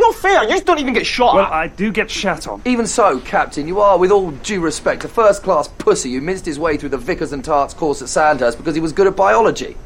[0.00, 0.42] not fair.
[0.44, 1.52] You just don't even get shot Well, at.
[1.52, 2.62] I do get shat on.
[2.64, 6.46] Even so, Captain, you are, with all due respect, a first class pussy who minced
[6.46, 9.16] his way through the Vicars and Tarts course at Sandhurst because he was good at
[9.16, 9.76] biology.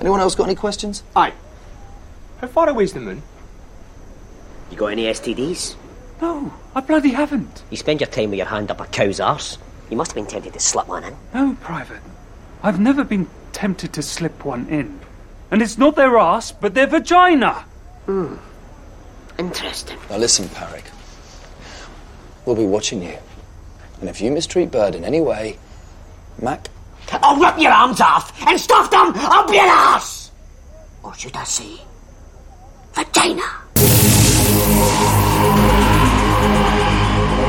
[0.00, 1.02] Anyone else got any questions?
[1.14, 1.32] Aye.
[2.40, 3.22] How far away is the moon?
[4.70, 5.76] You got any STDs?
[6.20, 7.62] No, I bloody haven't.
[7.70, 9.58] You spend your time with your hand up a cow's arse.
[9.90, 11.16] You must have been tempted to slip one in.
[11.32, 12.00] No, Private.
[12.62, 15.00] I've never been tempted to slip one in.
[15.50, 17.64] And it's not their arse, but their vagina.
[18.06, 18.36] Hmm.
[19.38, 19.98] Interesting.
[20.10, 20.84] Now listen, Parrick.
[22.46, 23.18] We'll be watching you.
[24.00, 25.58] And if you mistreat Bird in any way,
[26.40, 26.68] Mac,
[27.12, 30.30] I'll rip your arms off and stuff them up your ass!
[31.02, 31.80] Or should I say,
[32.92, 33.42] vagina?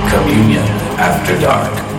[0.10, 1.95] Communion After Dark.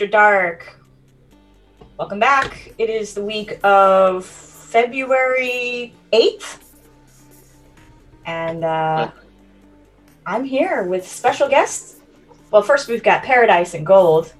[0.00, 0.80] After Dark.
[1.98, 2.72] Welcome back.
[2.78, 6.60] It is the week of February 8th.
[8.24, 9.10] And uh,
[10.24, 11.96] I'm here with special guests.
[12.50, 14.32] Well, first we've got Paradise and Gold,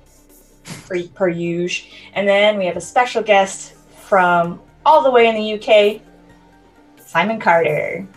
[0.89, 1.91] per, per usual.
[2.15, 3.75] And then we have a special guest
[4.09, 6.01] from all the way in the UK,
[7.07, 8.09] Simon Carter.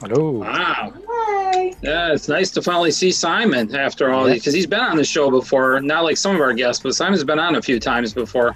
[0.00, 0.30] Hello.
[0.30, 0.92] Wow.
[1.08, 1.74] Hi.
[1.82, 4.34] Yeah, it's nice to finally see Simon after all, Yeah.
[4.34, 5.80] because he's been on the show before.
[5.80, 8.54] Not like some of our guests, but Simon's been on a few times before.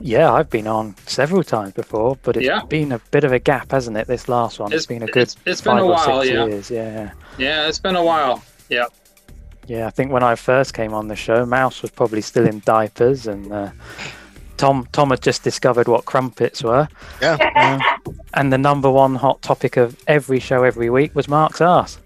[0.00, 2.60] Yeah, I've been on several times before, but it's Yeah.
[2.68, 4.06] been a bit of a gap, hasn't it?
[4.06, 4.68] This last one.
[4.68, 6.46] It's- it's been a good it's- it's been five a or while, six yeah.
[6.46, 6.70] years.
[6.70, 7.10] Yeah.
[7.38, 8.42] Yeah, it's been a while.
[8.68, 8.84] Yeah.
[9.66, 12.62] Yeah, I think when I first came on the show, Mouse was probably still in
[12.64, 13.70] diapers, and uh,
[14.56, 16.88] Tom Tom had just discovered what crumpets were.
[17.20, 17.36] Yeah.
[17.56, 21.98] Uh, and the number one hot topic of every show every week was Mark's ass.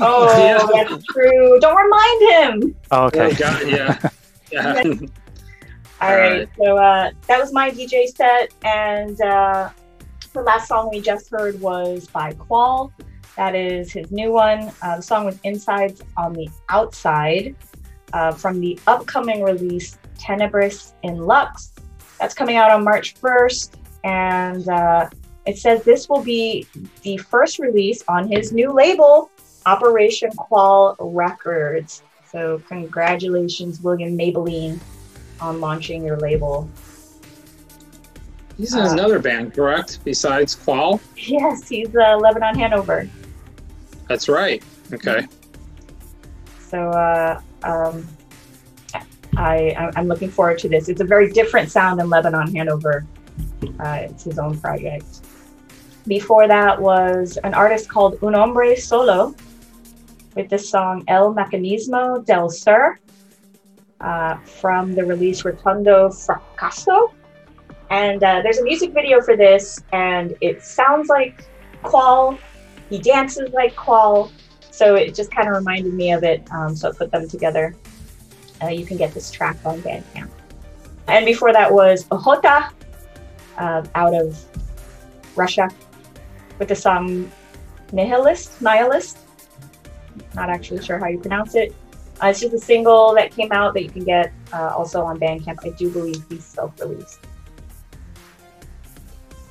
[0.00, 0.84] Oh, Yeah.
[0.88, 1.58] that's true.
[1.60, 2.76] Don't remind him.
[2.90, 3.30] Oh, okay.
[3.30, 4.08] Oh, God, yeah.
[4.52, 4.82] yeah.
[6.00, 9.70] All right, so uh, that was my DJ set, and uh,
[10.34, 12.92] the last song we just heard was by Qual.
[13.36, 14.70] That is his new one.
[14.82, 17.56] Uh, the song was Insides on the Outside
[18.12, 21.72] uh, from the upcoming release Tenebris in Lux.
[22.18, 23.70] That's coming out on March 1st,
[24.04, 25.08] and uh,
[25.46, 26.66] it says this will be
[27.02, 29.30] the first release on his new label,
[29.66, 32.02] Operation Qual Records.
[32.30, 34.78] So, congratulations, William Maybelline
[35.40, 36.68] on launching your label.
[38.56, 39.98] He's in another band, correct?
[40.04, 41.00] Besides Qual?
[41.16, 43.08] Yes, he's uh, Lebanon Hanover.
[44.08, 44.62] That's right.
[44.92, 45.26] Okay.
[46.68, 48.06] So uh, um,
[49.36, 50.88] I, I'm looking forward to this.
[50.88, 53.06] It's a very different sound than Lebanon Hanover.
[53.80, 55.20] Uh, it's his own project.
[56.06, 59.34] Before that was an artist called Un Hombre Solo
[60.34, 62.98] with the song El Mecanismo del Ser
[64.00, 67.12] uh, from the release Rotundo Fracaso.
[67.90, 71.44] And uh, there's a music video for this, and it sounds like
[71.82, 72.38] Qual.
[72.90, 74.30] He dances like Qual.
[74.70, 76.46] So it just kind of reminded me of it.
[76.50, 77.74] Um, so I put them together.
[78.62, 80.30] Uh, you can get this track on Bandcamp.
[81.08, 82.70] And before that was Ohota
[83.58, 84.42] uh, out of
[85.36, 85.68] Russia
[86.58, 87.30] with the song
[87.92, 89.18] Nihilist, Nihilist.
[90.34, 91.74] Not actually sure how you pronounce it.
[92.22, 95.18] Uh, it's just a single that came out that you can get uh, also on
[95.18, 95.64] Bandcamp.
[95.64, 97.20] I do believe he's self released.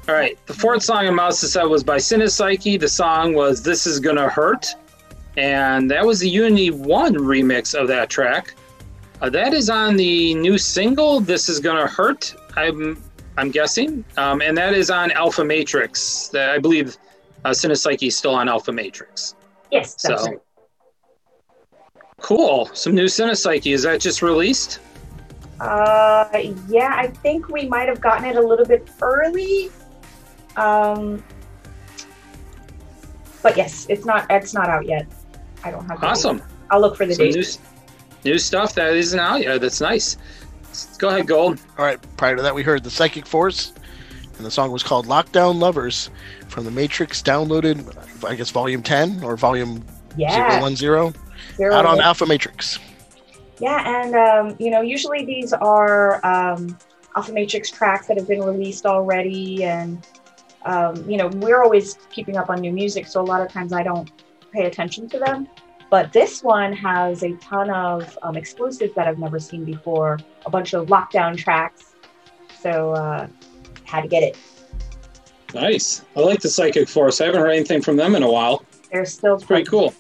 [0.08, 0.38] All right.
[0.48, 2.80] The fourth song on Mouse set was by Cinepsyche.
[2.80, 4.68] The song was This Is Gonna Hurt.
[5.38, 8.54] And that was the Unity 1 remix of that track.
[9.22, 13.02] Uh, that is on the new single, This Is Gonna Hurt, I'm,
[13.38, 14.04] I'm guessing.
[14.18, 16.28] Um, and that is on Alfa Matrix.
[16.30, 16.98] That I believe
[17.46, 19.36] uh, Cinepsyche is still on Alfa Matrix.
[19.72, 20.40] Yes, that's So- right.
[22.22, 22.70] Cool.
[22.74, 23.74] Some new Cinepsyche.
[23.74, 24.80] Is that just released?
[25.60, 26.26] Uh,
[26.70, 29.70] yeah, I think we might have gotten it a little bit early.
[30.56, 31.22] Um,
[33.42, 35.06] but yes, it's not it's not out yet.
[35.66, 36.02] I don't have.
[36.02, 36.38] Awesome.
[36.38, 36.46] date.
[36.72, 37.36] I'll look for the Some date.
[37.36, 37.44] new,
[38.26, 39.62] new stuff that isn't out yet.
[39.62, 40.18] That's nice.
[40.98, 41.60] Go ahead, Gold.
[41.78, 42.00] All right.
[42.18, 43.74] Prior to that, we heard the Psychic Force,
[44.38, 46.10] and the song was called "Lockdown Lovers"
[46.48, 49.84] from the Matrix, downloaded, I guess, Volume 10 or Volume
[50.18, 50.60] Yeah.
[50.60, 51.14] 010, Zero
[51.62, 52.02] out on one.
[52.02, 52.80] Alfa Matrix.
[53.60, 56.78] Yeah, and um, you know, usually these are um,
[57.16, 60.06] Alfa Matrix tracks that have been released already, and
[60.66, 63.74] um, you know, we're always keeping up on new music, so a lot of times
[63.74, 64.12] I don't
[64.52, 65.48] pay attention to them.
[65.94, 70.50] But this one has a ton of um, exclusives that I've never seen before, a
[70.50, 71.94] bunch of lockdown tracks.
[72.60, 73.28] So uh,
[73.84, 74.36] had to get it.
[75.54, 76.04] Nice.
[76.16, 77.22] I like the Psychic Force.
[77.22, 78.66] I haven't heard anything from them in a while.
[78.92, 79.94] They're still Pretty cool.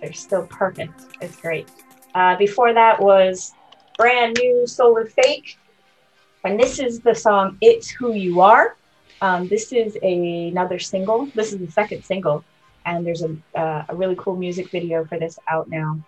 [0.00, 0.92] They're still perfect.
[1.20, 1.68] It's great.
[2.14, 3.52] Uh, before that was
[3.98, 5.58] brand new Solar Fake,
[6.44, 8.76] and this is the song "It's Who You Are."
[9.20, 11.26] Um, this is a, another single.
[11.34, 12.44] This is the second single,
[12.86, 15.98] and there's a, uh, a really cool music video for this out now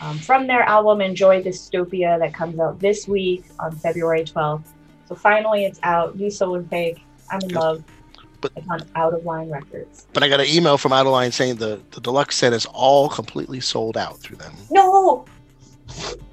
[0.00, 4.64] um, from their album "Enjoy Dystopia" that comes out this week on February 12th.
[5.06, 6.16] So finally, it's out.
[6.16, 7.00] New Solar Fake.
[7.30, 7.84] I'm in love.
[8.40, 10.06] But, it's on Out of Line Records.
[10.12, 12.66] But I got an email from Out of Line saying the, the deluxe set is
[12.66, 14.52] all completely sold out through them.
[14.70, 15.24] No.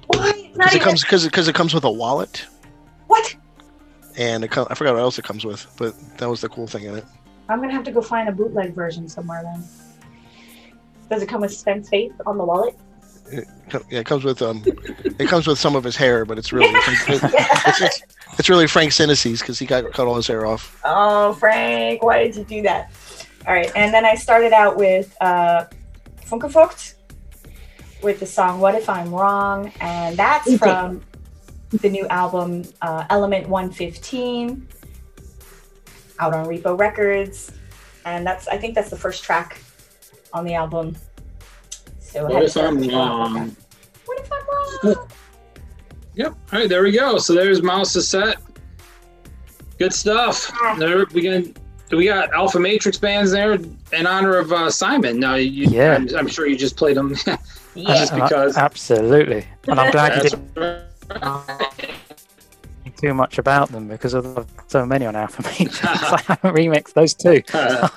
[0.08, 0.50] Why?
[0.52, 2.46] Because it comes because because it comes with a wallet
[3.06, 3.34] What?
[4.18, 6.66] and it com- I forgot what else it comes with, but that was the cool
[6.66, 7.04] thing in it.
[7.48, 9.64] I'm gonna have to go find a bootleg version somewhere then.
[11.10, 12.76] Does it come with Spence face on the wallet?
[13.30, 13.46] It,
[13.90, 14.62] yeah, it comes with um,
[15.18, 18.02] it comes with some of his hair, but it's really Frank, it's, it's,
[18.38, 20.78] it's really Frank Sinisi's because he got cut all his hair off.
[20.84, 22.92] Oh, Frank, why did you do that?
[23.46, 25.64] All right, and then I started out with uh,
[26.26, 26.94] Funker Vogt
[28.02, 30.56] with the song "What If I'm Wrong," and that's Okay.
[30.58, 31.02] from
[31.80, 34.68] the new album uh, Element 115,
[36.20, 37.50] out on Repo Records,
[38.04, 39.60] and that's I think that's the first track
[40.34, 40.94] on the album.
[42.00, 43.56] So What if I'm wrong?
[44.04, 45.08] What if I'm wrong?
[46.16, 46.32] Yep.
[46.52, 47.18] All right, there we go.
[47.18, 48.36] So there's Mouse's set.
[49.78, 50.52] Good stuff.
[50.78, 51.44] There we got
[51.90, 55.18] we got Alfa Matrix bands there in honor of uh, Simon.
[55.18, 55.94] Now, you, Yeah.
[55.94, 57.14] I'm, I'm sure you just played them
[57.76, 58.56] just because.
[58.56, 59.46] absolutely.
[59.68, 60.84] And I'm glad you didn't
[62.82, 65.80] think too much about them because of so many on Alfa Matrix.
[65.84, 67.42] I haven't remixed those two.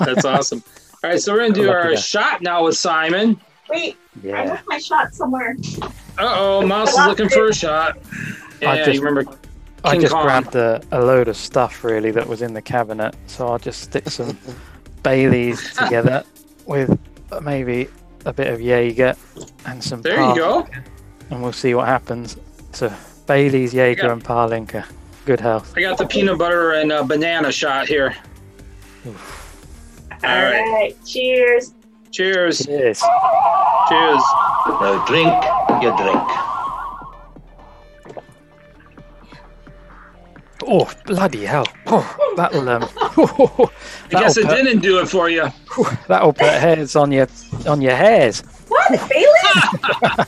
[0.04, 0.64] That's awesome.
[1.04, 1.96] All right, so we're gonna do Lucky our guy.
[1.96, 3.40] shot now with Simon.
[3.70, 4.36] Wait, yeah.
[4.42, 4.50] I Yeah.
[4.52, 5.56] left my shot somewhere.
[5.82, 5.88] Uh
[6.36, 7.98] oh, Mouse is looking for a shot.
[8.62, 9.32] Yeah, I just- you remember
[9.84, 10.24] I just Kong.
[10.24, 13.82] grabbed a, a load of stuff really that was in the cabinet, so I'll just
[13.82, 14.38] stick some
[15.04, 16.24] Baileys together
[16.66, 16.98] with
[17.42, 17.88] maybe
[18.26, 19.16] a bit of Jaeger
[19.68, 20.02] and some.
[20.02, 20.68] There you go.
[21.30, 22.38] And we'll see what happens.
[22.74, 22.92] So
[23.28, 24.86] Bailey's, Jaeger, got- and Palinka.
[25.26, 25.74] Good health.
[25.78, 28.16] I got the peanut butter and uh, banana shot here.
[30.24, 30.72] All All right.
[30.74, 31.74] right, cheers.
[32.12, 32.66] Cheers.
[32.66, 33.00] Cheers.
[33.90, 34.24] Cheers.
[34.68, 35.34] Now drink
[35.82, 36.24] your drink.
[40.70, 41.66] Oh bloody hell!
[41.86, 42.84] Oh, that'll um.
[43.00, 43.68] I
[44.10, 45.48] guess that'll it put, didn't do it for you.
[46.08, 47.28] That'll put hairs on your
[47.68, 48.42] on your hairs.
[48.68, 50.26] What, Bailey?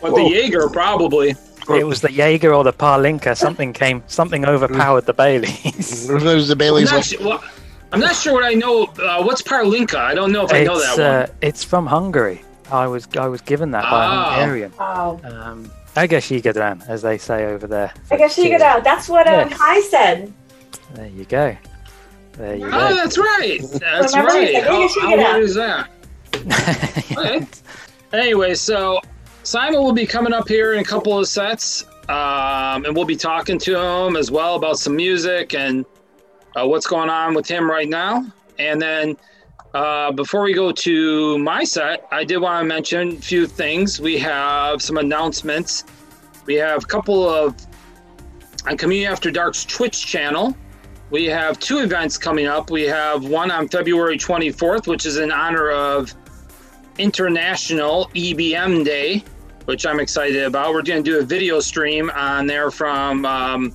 [0.00, 1.34] But the Jaeger probably.
[1.70, 3.36] It was the Jaeger or the Palinka.
[3.36, 4.02] Something came.
[4.06, 6.06] Something overpowered the Baileys.
[6.06, 7.18] There's the Bailey's.
[7.18, 7.42] well,
[7.92, 8.84] I'm not sure what I know.
[8.84, 9.96] Uh, what's Palinka?
[9.96, 12.42] I don't know if I know it's, that uh, it's from Hungary.
[12.70, 14.28] I was I was given that by Ah.
[14.28, 14.72] a Hungarian.
[14.80, 17.92] Oh, Um, I guess Yigadran, as they say over there.
[18.10, 18.82] I guess you get out.
[18.82, 19.58] That's what um, Yes.
[19.58, 20.32] Kai said.
[20.94, 21.54] There you go.
[22.38, 22.72] There you one.
[22.74, 22.94] Oh, go.
[22.96, 23.60] that's right.
[23.72, 24.46] That's Remember, right.
[24.48, 25.90] he's like, How, "You should how get weird out." is that?
[27.18, 27.46] Okay.
[28.14, 29.00] Anyway, so
[29.42, 33.16] Simon will be coming up here in a couple of sets, um, and we'll be
[33.16, 35.84] talking to him as well about some music and
[36.56, 38.24] uh, what's going on with him right now.
[38.58, 39.16] And then
[39.74, 44.00] uh, before we go to my set, I did want to mention a few things.
[44.00, 45.84] We have some announcements.
[46.46, 47.54] We have a couple of
[48.66, 50.56] on Communion After Dark's Twitch channel.
[51.10, 52.70] We have two events coming up.
[52.70, 56.14] We have one on February 24th, which is in honor of
[56.98, 59.24] International EBM Day,
[59.66, 60.72] which I'm excited about.
[60.72, 63.74] We're going to do a video stream on there from, um,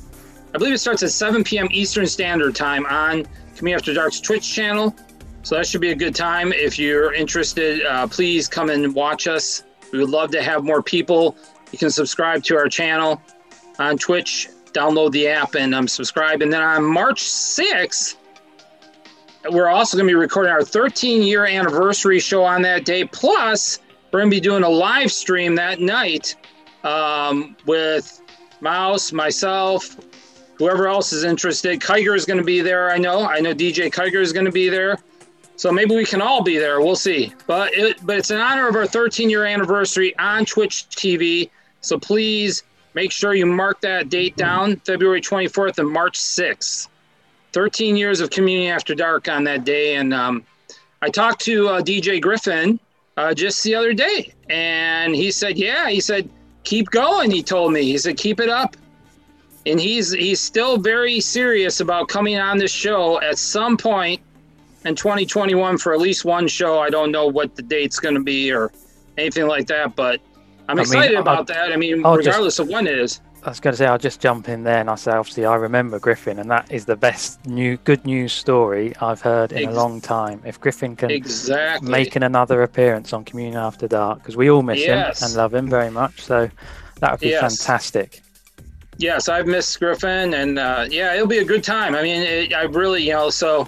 [0.57, 1.67] I believe it starts at 7 p.m.
[1.69, 4.95] Eastern Standard Time on Communion After Dark's Twitch channel.
[5.43, 6.51] So that should be a good time.
[6.51, 9.63] If you're interested, uh, please come and watch us.
[9.93, 11.37] We would love to have more people.
[11.71, 13.21] You can subscribe to our channel
[13.77, 16.41] on Twitch, download the app, and um, subscribe.
[16.41, 18.15] And then on March 6th,
[19.51, 23.05] we're also going to be recording our 13 year anniversary show on that day.
[23.05, 23.77] Plus,
[24.11, 26.33] we're going to be doing a live stream that night
[26.83, 28.23] um, with
[28.59, 29.95] Mouse, myself,
[30.57, 31.79] whoever else is interested.
[31.79, 32.91] Kiger is going to be there.
[32.91, 33.25] I know.
[33.25, 34.97] I know DJ Kiger is going to be there.
[35.55, 36.81] So maybe we can all be there.
[36.81, 37.33] We'll see.
[37.47, 41.49] But it, but it's in honor of our 13 year anniversary on Twitch TV.
[41.81, 46.87] So please make sure you mark that date down, February 24th and March 6th.
[47.53, 49.95] 13 years of Communion After Dark on that day.
[49.95, 50.43] And um,
[51.01, 52.79] I talked to uh, DJ Griffin
[53.17, 56.29] uh, just the other day, and he said, "Yeah," he said,
[56.63, 58.77] "Keep going." He told me, he said, "Keep it up."
[59.67, 64.21] And he's he's still very serious about coming on this show at some point
[64.85, 66.79] in 2021 for at least one show.
[66.79, 68.71] I don't know what the date's going to be or
[69.17, 70.21] anything like that, but
[70.69, 71.71] I'm I mean, excited I'll- about that.
[71.71, 73.19] I mean, I'll just- regardless of when it is.
[73.43, 75.55] I was going to say I'll just jump in there and I say obviously I
[75.55, 79.73] remember Griffin and that is the best new good news story I've heard in Ex-
[79.73, 80.41] a long time.
[80.43, 81.89] If Griffin can Exactly.
[81.89, 85.21] making another appearance on Communion After Dark because we all miss Yes.
[85.21, 86.49] him and love him very much, so
[86.99, 87.41] that would be Yes.
[87.63, 88.21] fantastic.
[88.97, 91.93] Yes, I've missed Griffin, and uh, yeah, it'll be a good time.
[91.93, 93.67] I mean, it, I really, you know, so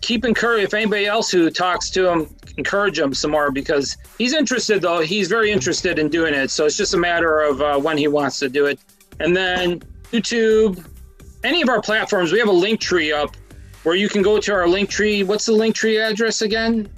[0.00, 4.34] keep encourage if anybody else who talks to him, encourage him some more because he's
[4.34, 4.82] interested.
[4.82, 7.96] Though he's very interested in doing it, so it's just a matter of uh, when
[7.96, 8.80] he wants to do it.
[9.20, 10.84] And then YouTube,
[11.44, 13.36] any of our platforms, we have a link tree up
[13.84, 15.22] where you can go to our link tree.
[15.22, 16.88] What's the link tree address again?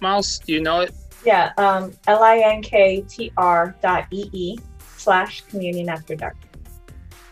[0.00, 0.94] Mouse, do you know it?
[1.24, 4.12] Yeah, um, L-I-N-K-T-R dot
[4.96, 6.36] slash communion after dark.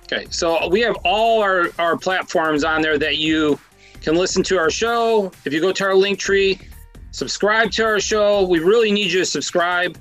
[0.05, 3.59] Okay, so we have all our, our platforms on there that you
[4.03, 5.33] can listen to our show.
[5.45, 6.59] If you go to our link tree,
[7.13, 8.47] subscribe to our show.
[8.47, 9.97] We really need you to subscribe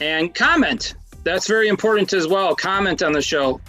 [0.00, 0.94] and comment.
[1.24, 2.56] That's very important as well.
[2.56, 3.60] Comment on the show.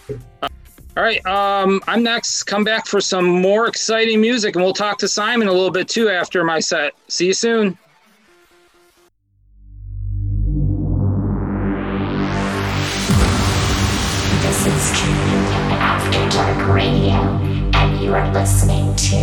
[0.41, 0.47] Uh,
[0.95, 2.43] all right, um, I'm next.
[2.43, 5.87] Come back for some more exciting music, and we'll talk to Simon a little bit
[5.87, 6.93] too after my set.
[7.07, 7.77] See you soon.
[18.15, 19.15] are listening to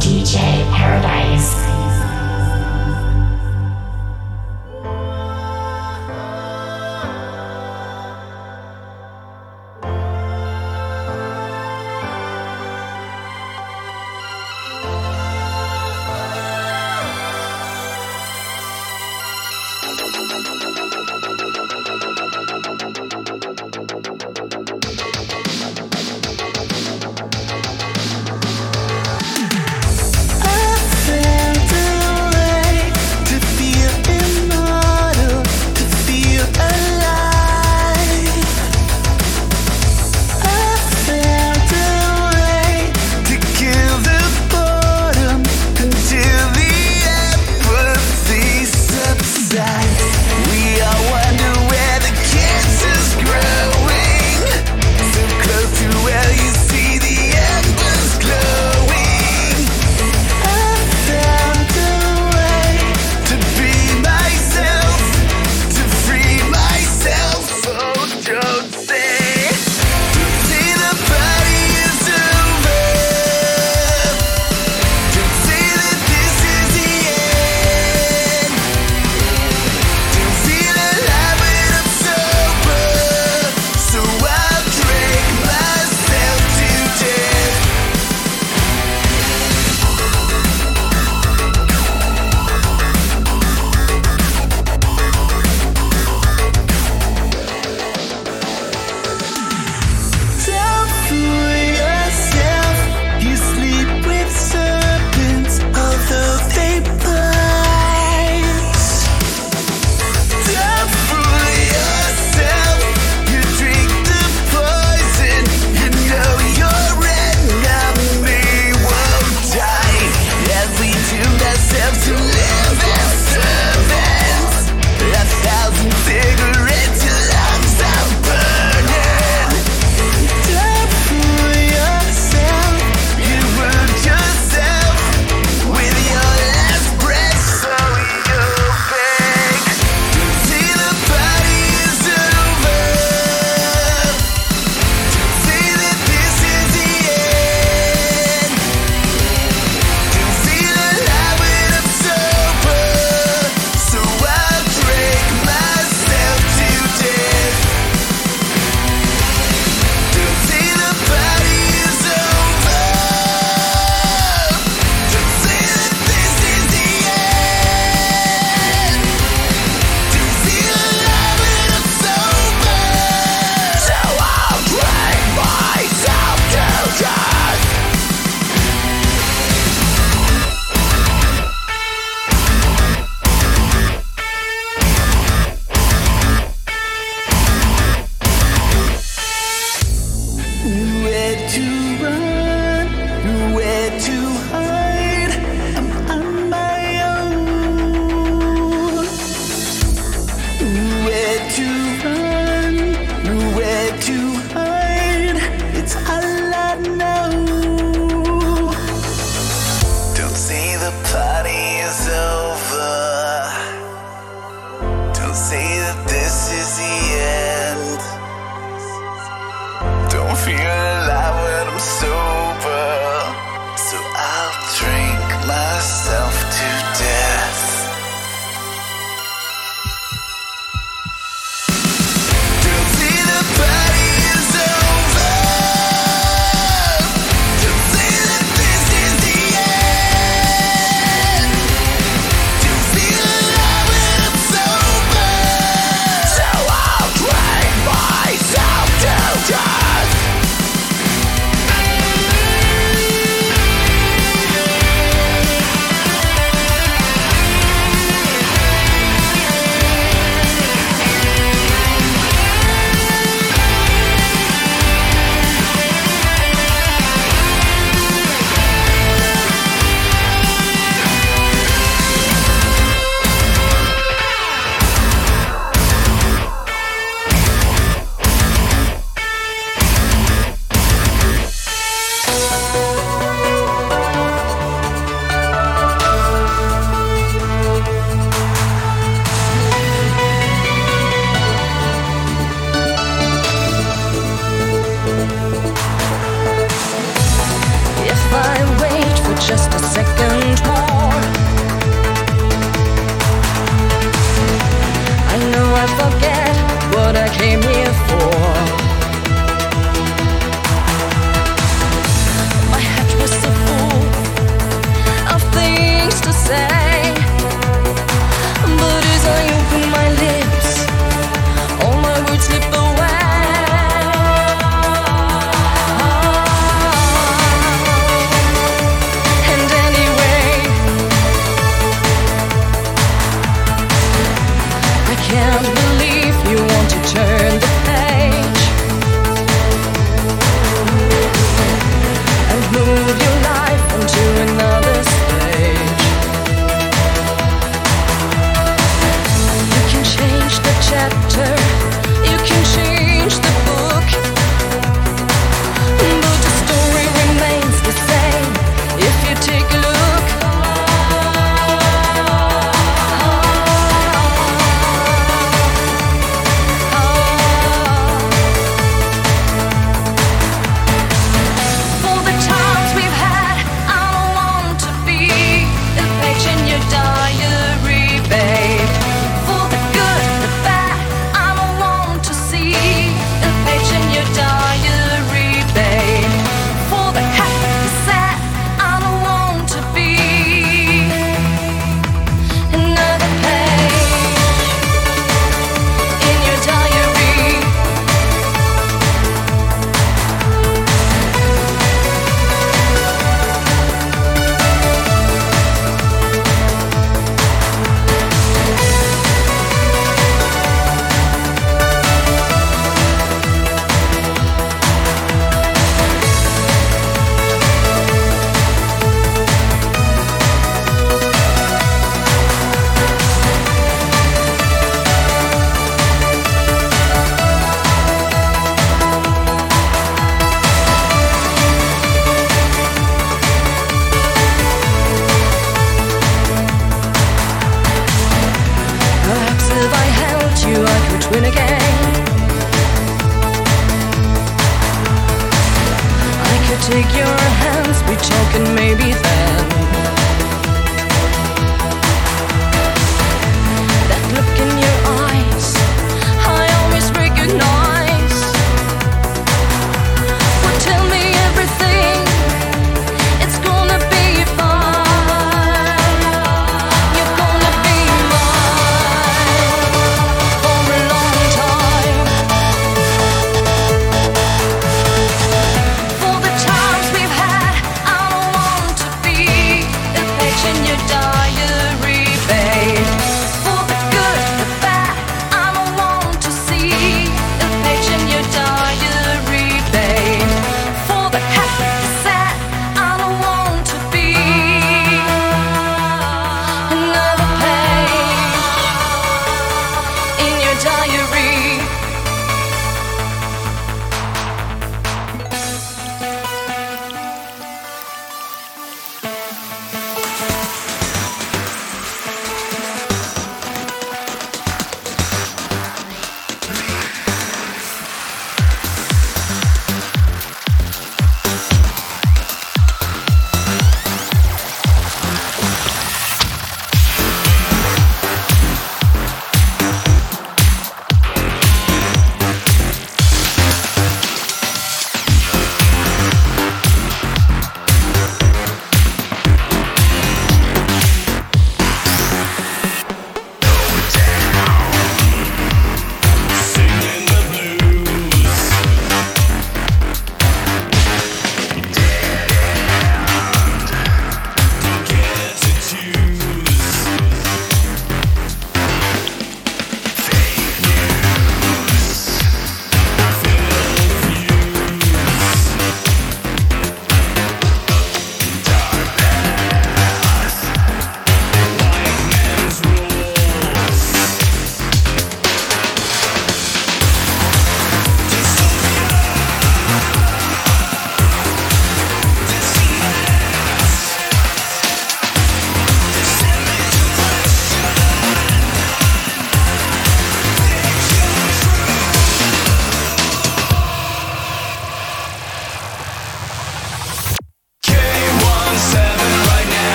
[0.00, 0.36] DJ
[0.72, 1.83] Paradise.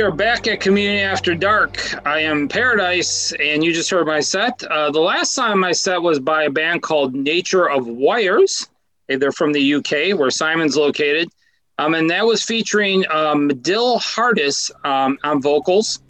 [0.00, 2.06] We are back at Communion After Dark.
[2.06, 4.62] I am Paradise, and you just heard my set.
[4.62, 8.66] Uh, the last time my set was by a band called Nature of Wires.
[9.08, 11.28] They're from the UK, where Simon's located.
[11.76, 16.00] Um, and that was featuring um, Medill Hardis um, on vocals.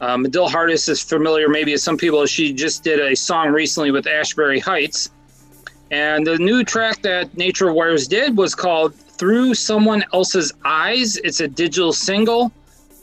[0.00, 2.24] Uh, Medill Hardis is familiar maybe to some people.
[2.24, 5.10] She just did a song recently with Ashbury Heights.
[5.90, 11.18] And the new track that Nature of Wires did was called Through Someone Else's Eyes.
[11.18, 12.50] It's a digital single.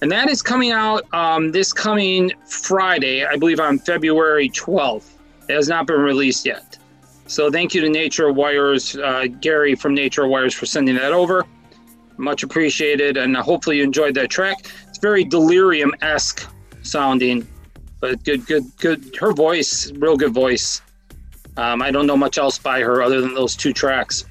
[0.02, 5.10] And that is coming out um, this coming Friday, I believe on February 12th.
[5.50, 6.78] It has not been released yet.
[7.26, 11.46] So thank you to Nature Wires, uh, Gary from Nature Wires, for sending that over.
[12.18, 13.18] Much appreciated.
[13.18, 14.70] And hopefully you enjoyed that track.
[14.88, 16.48] It's very delirium esque
[16.84, 17.48] sounding,
[18.00, 19.16] but good, good, good.
[19.20, 20.82] Her voice, real good voice.
[21.58, 24.26] Um, I don't know much else by her other than those two tracks.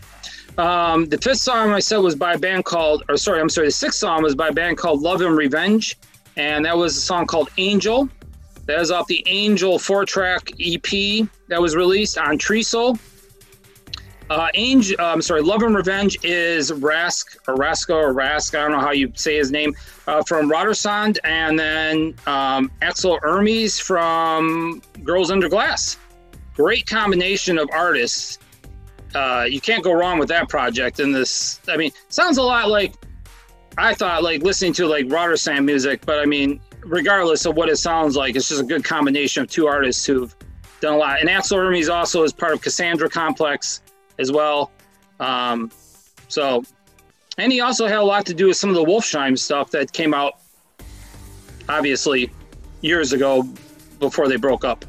[0.58, 3.68] Um, the fifth song I said was by a band called, or sorry, I'm sorry,
[3.68, 5.98] the sixth song was by a band called Love and Revenge,
[6.36, 8.08] and that was a song called Angel.
[8.64, 12.98] That is off the Angel four track EP that was released on Trisol.
[14.28, 18.58] Uh, Angel, uh, I'm sorry, Love and Revenge is Rask or Rasko or Rask.
[18.58, 19.76] I don't know how you say his name
[20.08, 25.98] uh, from Rotersand, and then um, Axel Hermes from Girls Under Glass.
[26.54, 28.38] Great combination of artists.
[29.16, 31.00] Uh, you can't go wrong with that project.
[31.00, 32.92] And this, I mean, sounds a lot like
[33.78, 37.76] I thought, like listening to like Rotersand music, but I mean, regardless of what it
[37.76, 40.36] sounds like, it's just a good combination of two artists who've
[40.82, 41.20] done a lot.
[41.20, 43.80] And Axel Hermes also is part of Cassandra Complex
[44.18, 44.70] as well.
[45.18, 45.70] Um,
[46.28, 46.62] so,
[47.38, 49.92] and he also had a lot to do with some of the Wolfsheim stuff that
[49.92, 50.34] came out,
[51.70, 52.30] obviously,
[52.82, 53.48] years ago
[53.98, 54.84] before they broke up.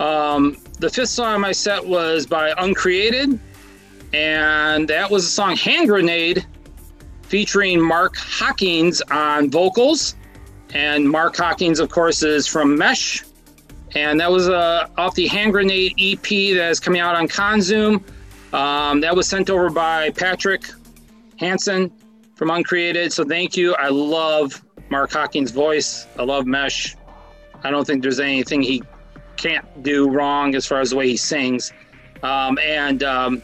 [0.00, 3.38] Um, the fifth song on my set was by Uncreated,
[4.12, 6.46] and that was the song Hand Grenade
[7.22, 10.16] featuring Mark Hawkins on vocals.
[10.72, 13.24] And Mark Hawkins, of course, is from Mesh.
[13.94, 18.02] And that was uh, off the Hand Grenade EP that is coming out on Conzoom.
[18.52, 20.64] Um, that was sent over by Patrick
[21.38, 21.92] Hansen
[22.34, 23.12] from Uncreated.
[23.12, 23.74] So thank you.
[23.76, 26.06] I love Mark Hawkins' voice.
[26.18, 26.96] I love Mesh.
[27.62, 28.82] I don't think there's anything he
[29.36, 31.72] can't do wrong as far as the way he sings.
[32.22, 33.42] Um, and um,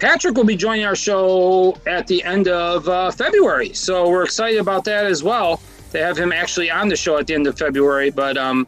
[0.00, 3.74] Patrick will be joining our show at the end of uh, February.
[3.74, 5.60] So we're excited about that as well
[5.92, 8.10] to have him actually on the show at the end of February.
[8.10, 8.66] But um,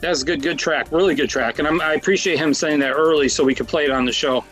[0.00, 1.60] that's a good, good track, really good track.
[1.60, 4.12] And I'm, I appreciate him saying that early so we could play it on the
[4.12, 4.44] show.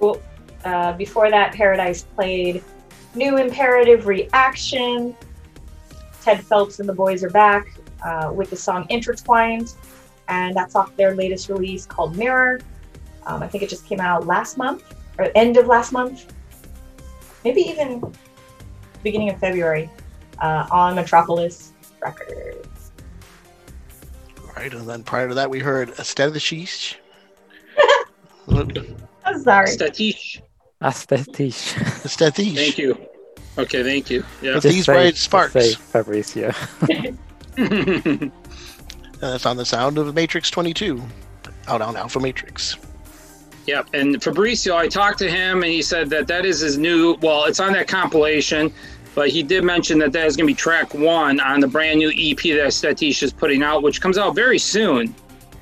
[0.00, 0.20] Well,
[0.64, 2.64] uh, before that, Paradise played
[3.14, 5.14] New Imperative Reaction.
[6.20, 7.68] Ted Phelps and the boys are back
[8.04, 9.72] uh, with the song Intertwined,
[10.26, 12.60] and that's off their latest release called Mirror.
[13.26, 14.82] Um, I think it just came out last month,
[15.18, 16.32] or end of last month,
[17.44, 18.12] maybe even
[19.02, 19.90] beginning of February
[20.40, 22.92] uh, on Metropolis Records.
[24.56, 26.98] Right, and then prior to that, we heard Aesthetish.
[28.48, 29.68] I'm sorry.
[29.68, 30.40] Statish.
[30.82, 31.76] Aesthetish.
[32.04, 32.54] Aesthetish.
[32.54, 32.98] Thank you.
[33.56, 34.24] Okay, thank you.
[34.40, 34.54] Yeah.
[34.54, 35.52] With these bright sparks.
[35.52, 36.52] say Fabrizio.
[39.22, 41.00] And that's on the sound of Matrix 22.
[41.68, 42.76] Out on Alfa Matrix.
[43.66, 47.16] Yep, and Fabricio, I talked to him, and he said that that is his new.
[47.22, 48.72] Well, it's on that compilation,
[49.14, 51.98] but he did mention that that is going to be track one on the brand
[51.98, 55.14] new EP that Statish is putting out, which comes out very soon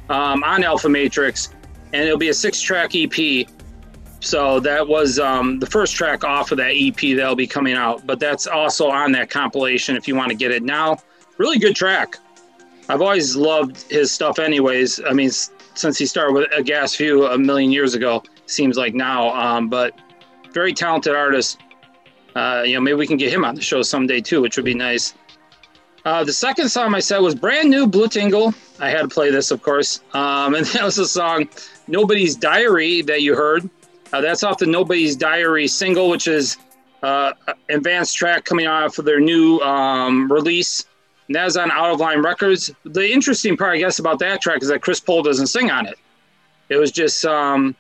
[0.08, 1.50] um, on Alfa Matrix,
[1.92, 3.46] and it'll be a six-track EP.
[4.20, 8.06] So that was um, the first track off of that EP that'll be coming out,
[8.06, 10.98] but that's also on that compilation if you want to get it now.
[11.38, 12.16] Really good track.
[12.88, 15.00] I've always loved his stuff, anyways.
[15.04, 15.30] I mean,
[15.74, 19.30] since he started with a Gas View a million years ago, seems like now.
[19.30, 19.94] Um, but
[20.52, 21.58] very talented artist.
[22.34, 24.64] Uh, you know, maybe we can get him on the show someday too, which would
[24.64, 25.14] be nice.
[26.04, 28.54] Uh, the second song I said was brand new Blutengel.
[28.78, 30.00] I had to play this, of course.
[30.14, 31.48] Um, and that was the song
[31.88, 33.68] Nobody's Diary that you heard.
[34.12, 36.56] Uh, that's off the Nobody's Diary single, which is
[37.02, 37.32] uh,
[37.68, 40.84] advanced track coming out for their new um, release.
[41.30, 42.72] And that was on Out of Line Records.
[42.82, 45.86] The interesting part, I guess, about that track is that Chris Pohl doesn't sing on
[45.86, 45.96] it.
[46.70, 47.76] It was just um,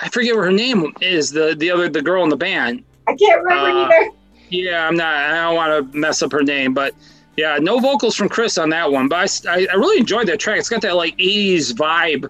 [0.00, 1.30] I forget what her name is.
[1.30, 2.82] The the other the girl in the band.
[3.06, 4.10] I can't remember Uh, either.
[4.48, 5.14] Yeah, I'm not.
[5.14, 6.94] I don't want to mess up her name, but
[7.36, 9.06] yeah, no vocals from Chris on that one.
[9.06, 10.58] But I, I really enjoyed that track.
[10.58, 12.28] It's got that like '80s vibe,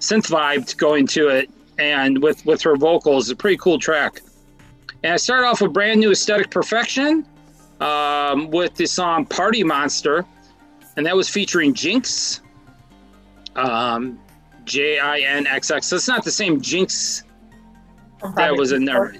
[0.00, 1.48] synth vibe going to it,
[1.78, 4.20] and with with her vocals, it's a pretty cool track.
[5.04, 7.24] And I started off with brand new Aesthetic Perfection
[7.80, 10.24] um, with the song Party Monster,
[10.96, 12.42] and that was featuring Jinxx,
[13.56, 14.18] um,
[14.64, 15.86] J I N X X.
[15.86, 17.24] So it's not the same Jinx
[18.36, 19.14] that was in there.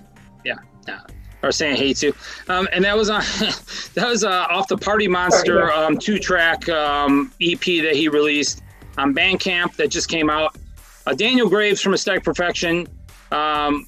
[0.44, 0.56] Yeah,
[0.86, 1.00] yeah.
[1.42, 2.12] Or saying hates you.
[2.48, 3.20] Um, and that was on
[3.94, 8.62] that was uh, off the Party Monster um, two track um, EP that he released
[8.96, 10.56] on Bandcamp that just came out.
[11.06, 12.86] Uh, Daniel Graves from A Aesthetic Perfection
[13.32, 13.86] um,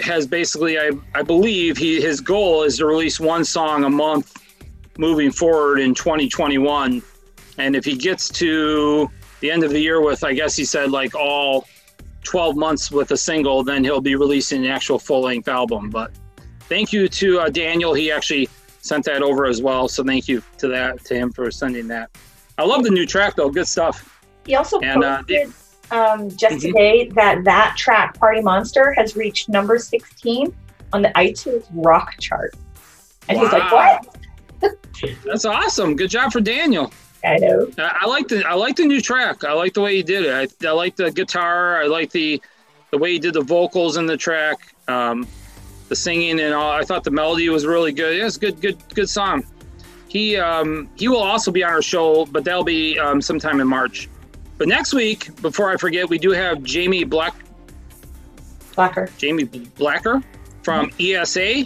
[0.00, 4.32] has basically, I, I believe, he his goal is to release one song a month
[4.98, 7.02] moving forward in 2021.
[7.58, 9.08] And if he gets to
[9.40, 11.66] the end of the year with, I guess he said, like all
[12.24, 15.90] 12 months with a single, then he'll be releasing an actual full length album.
[15.90, 16.12] But
[16.68, 17.94] thank you to uh, Daniel.
[17.94, 18.48] He actually
[18.80, 19.88] sent that over as well.
[19.88, 22.10] So thank you to that to him for sending that.
[22.58, 23.50] I love the new track though.
[23.50, 24.10] Good stuff.
[24.46, 25.52] He also And, uh, posted
[25.94, 26.60] um, just Mhm.
[26.60, 30.54] today that that track, Party Monster, has reached number 16
[30.92, 32.54] on the iTunes rock chart.
[33.28, 34.16] And he's like, what?
[35.24, 35.96] That's awesome.
[35.96, 36.92] Good job for Daniel.
[37.24, 37.70] I know.
[37.78, 39.44] I I like the I like the new track.
[39.44, 40.34] I like the way he did it.
[40.62, 41.82] I, I like the guitar.
[41.82, 42.40] I like the
[42.90, 44.56] the way he did the vocals in the track,
[44.88, 45.26] um,
[45.88, 46.70] the singing and all.
[46.70, 48.14] I thought the melody was really good.
[48.18, 49.42] It's a good good good song.
[50.08, 53.66] He um, he will also be on our show, but that'll be um, sometime in
[53.66, 54.08] March.
[54.56, 57.34] But next week, before I forget, we do have Jamie Black
[58.74, 59.08] Blacker.
[59.18, 60.22] Jamie Blacker
[60.62, 61.64] from ESA.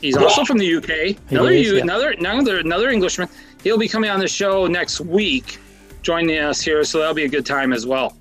[0.00, 1.18] He's also from the UK.
[1.30, 1.82] Another is, U- yeah.
[1.82, 3.28] another another another Englishman.
[3.62, 5.58] He'll be coming on the show next week,
[6.02, 8.16] joining us here, so that'll be a good time as well.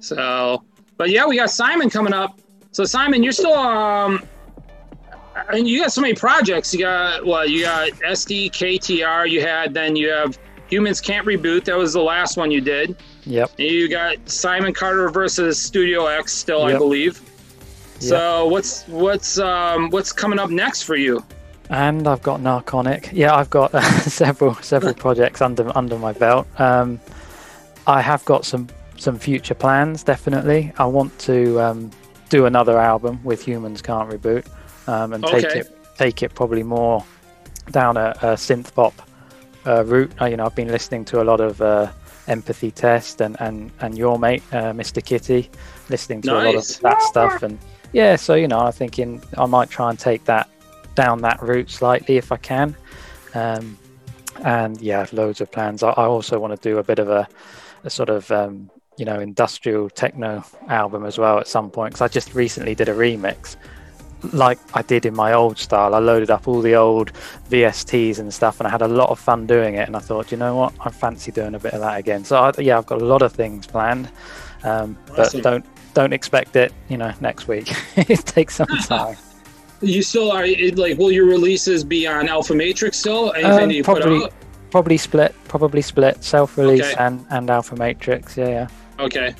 [0.00, 0.64] So,
[0.98, 2.38] but yeah, we got Simon coming up.
[2.72, 4.22] So Simon, you're still um,
[5.52, 6.74] and you got so many projects.
[6.74, 9.30] You got well, you got SD KTR.
[9.30, 10.38] You had then you have
[10.72, 11.64] Humans Can't Reboot.
[11.64, 12.96] That was the last one you did.
[13.24, 13.50] Yep.
[13.58, 16.78] And you got Simon Carter versus Studio X still, I Yep.
[16.78, 17.20] believe.
[17.98, 21.22] So what's what's um, what's coming up next for you?
[21.70, 23.10] and I've got Narconic.
[23.12, 23.70] Yeah, I've got
[24.02, 26.46] several several projects under under my belt.
[26.58, 26.98] Um,
[27.86, 28.66] I have got some
[28.96, 30.02] some future plans.
[30.02, 31.90] Definitely, I want to um,
[32.30, 34.46] do another album with Humans Can't Reboot
[34.88, 35.68] um, and take it
[35.98, 37.04] take it probably more
[37.70, 38.94] down a, a synth pop
[39.66, 40.12] uh, route.
[40.20, 41.90] Uh, you know, I've been listening to a lot of uh,
[42.28, 45.04] Empathy Test and and and your mate, uh, Mr.
[45.04, 45.50] Kitty,
[45.88, 47.42] listening to a lot of that stuff.
[47.42, 47.58] And
[47.92, 50.48] yeah, so you know, I'm thinking I might try and take that
[50.94, 52.76] down that route slightly if I can.
[53.34, 53.78] Um,
[54.44, 55.82] and yeah, loads of plans.
[55.82, 57.28] I, I also want to do a bit of a,
[57.84, 62.02] a sort of um, you know industrial techno album as well at some point because
[62.02, 63.56] I just recently did a remix
[64.32, 65.94] like I did in my old style.
[65.94, 67.12] I loaded up all the old
[67.50, 69.86] VSTs and stuff, and I had a lot of fun doing it.
[69.86, 72.24] And I thought, you know what, I fancy doing a bit of that again.
[72.24, 74.10] So I, yeah, I've got a lot of things planned,
[74.64, 77.72] um, but don't don't expect it, you know, next week.
[77.96, 79.16] it takes some time.
[79.80, 80.98] You still are like?
[80.98, 83.32] Will your releases be on Alfa Matrix still?
[83.44, 84.28] Um, probably
[84.70, 87.04] probably split, probably split, self release Okay.
[87.04, 88.36] and and Alfa Matrix.
[88.36, 88.68] Yeah, yeah.
[89.00, 89.34] Okay.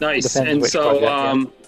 [0.00, 0.34] Nice.
[0.34, 1.63] Depends and so, project, yeah.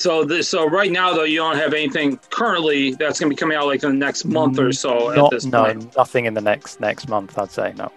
[0.00, 3.38] So this, so right now though, you don't have anything currently that's going to be
[3.38, 5.94] coming out like in the next month or so at Not, this no, point.
[5.94, 7.38] nothing in the next next month.
[7.38, 7.92] I'd say no.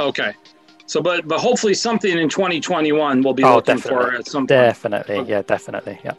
[0.00, 0.34] Okay.
[0.86, 4.40] So, but but hopefully something in 2021 we'll be oh, looking definitely, for at some
[4.40, 4.48] point.
[4.48, 6.14] definitely, yeah, definitely, yeah.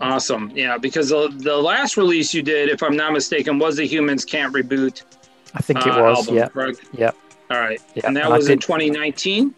[0.00, 0.52] Awesome.
[0.54, 4.24] Yeah, because the, the last release you did, if I'm not mistaken, was the Humans
[4.24, 5.02] Can't Reboot.
[5.54, 6.80] I think it uh, was, album, yeah, correct?
[6.92, 7.10] yeah.
[7.50, 7.80] All right.
[7.94, 9.54] Yeah, and that and was in 2019.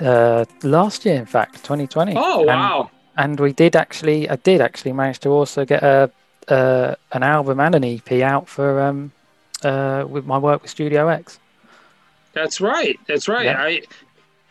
[0.00, 2.14] Uh, last year, in fact, 2020.
[2.16, 2.90] Oh, wow.
[3.18, 6.10] And we did actually, I did actually manage to also get a
[6.46, 9.12] uh, an album and an EP out for um
[9.62, 11.38] uh with my work with Studio X.
[12.32, 12.98] That's right.
[13.06, 13.46] That's right.
[13.46, 13.62] Yeah.
[13.62, 13.82] I.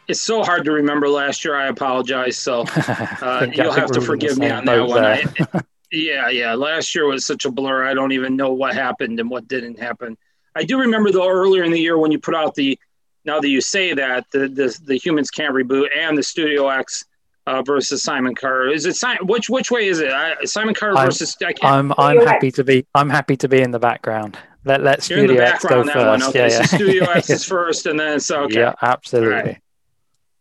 [0.07, 1.55] It's so hard to remember last year.
[1.55, 2.37] I apologize.
[2.37, 5.03] So uh, you'll have to we're in the forgive me on that one.
[5.03, 5.23] I,
[5.91, 6.53] yeah, yeah.
[6.53, 7.85] Last year was such a blur.
[7.85, 10.17] I don't even know what happened and what didn't happen.
[10.55, 12.77] I do remember though earlier in the year when you put out the.
[13.25, 17.05] Now that you say that the the, the humans can't reboot and the Studio X
[17.47, 19.25] uh, versus Simon Carter is it Simon?
[19.25, 20.11] Which which way is it?
[20.11, 23.47] I, Simon Carter I'm, versus I can't, I'm I'm happy to be I'm happy to
[23.47, 24.37] be in the background.
[24.65, 26.19] Let let You're in the Studio X go background one.
[26.19, 26.29] first.
[26.35, 26.75] Okay, Yeah, so.
[26.75, 28.59] Studio X is first, and then so okay.
[28.59, 29.33] Yeah, absolutely.
[29.35, 29.57] All right.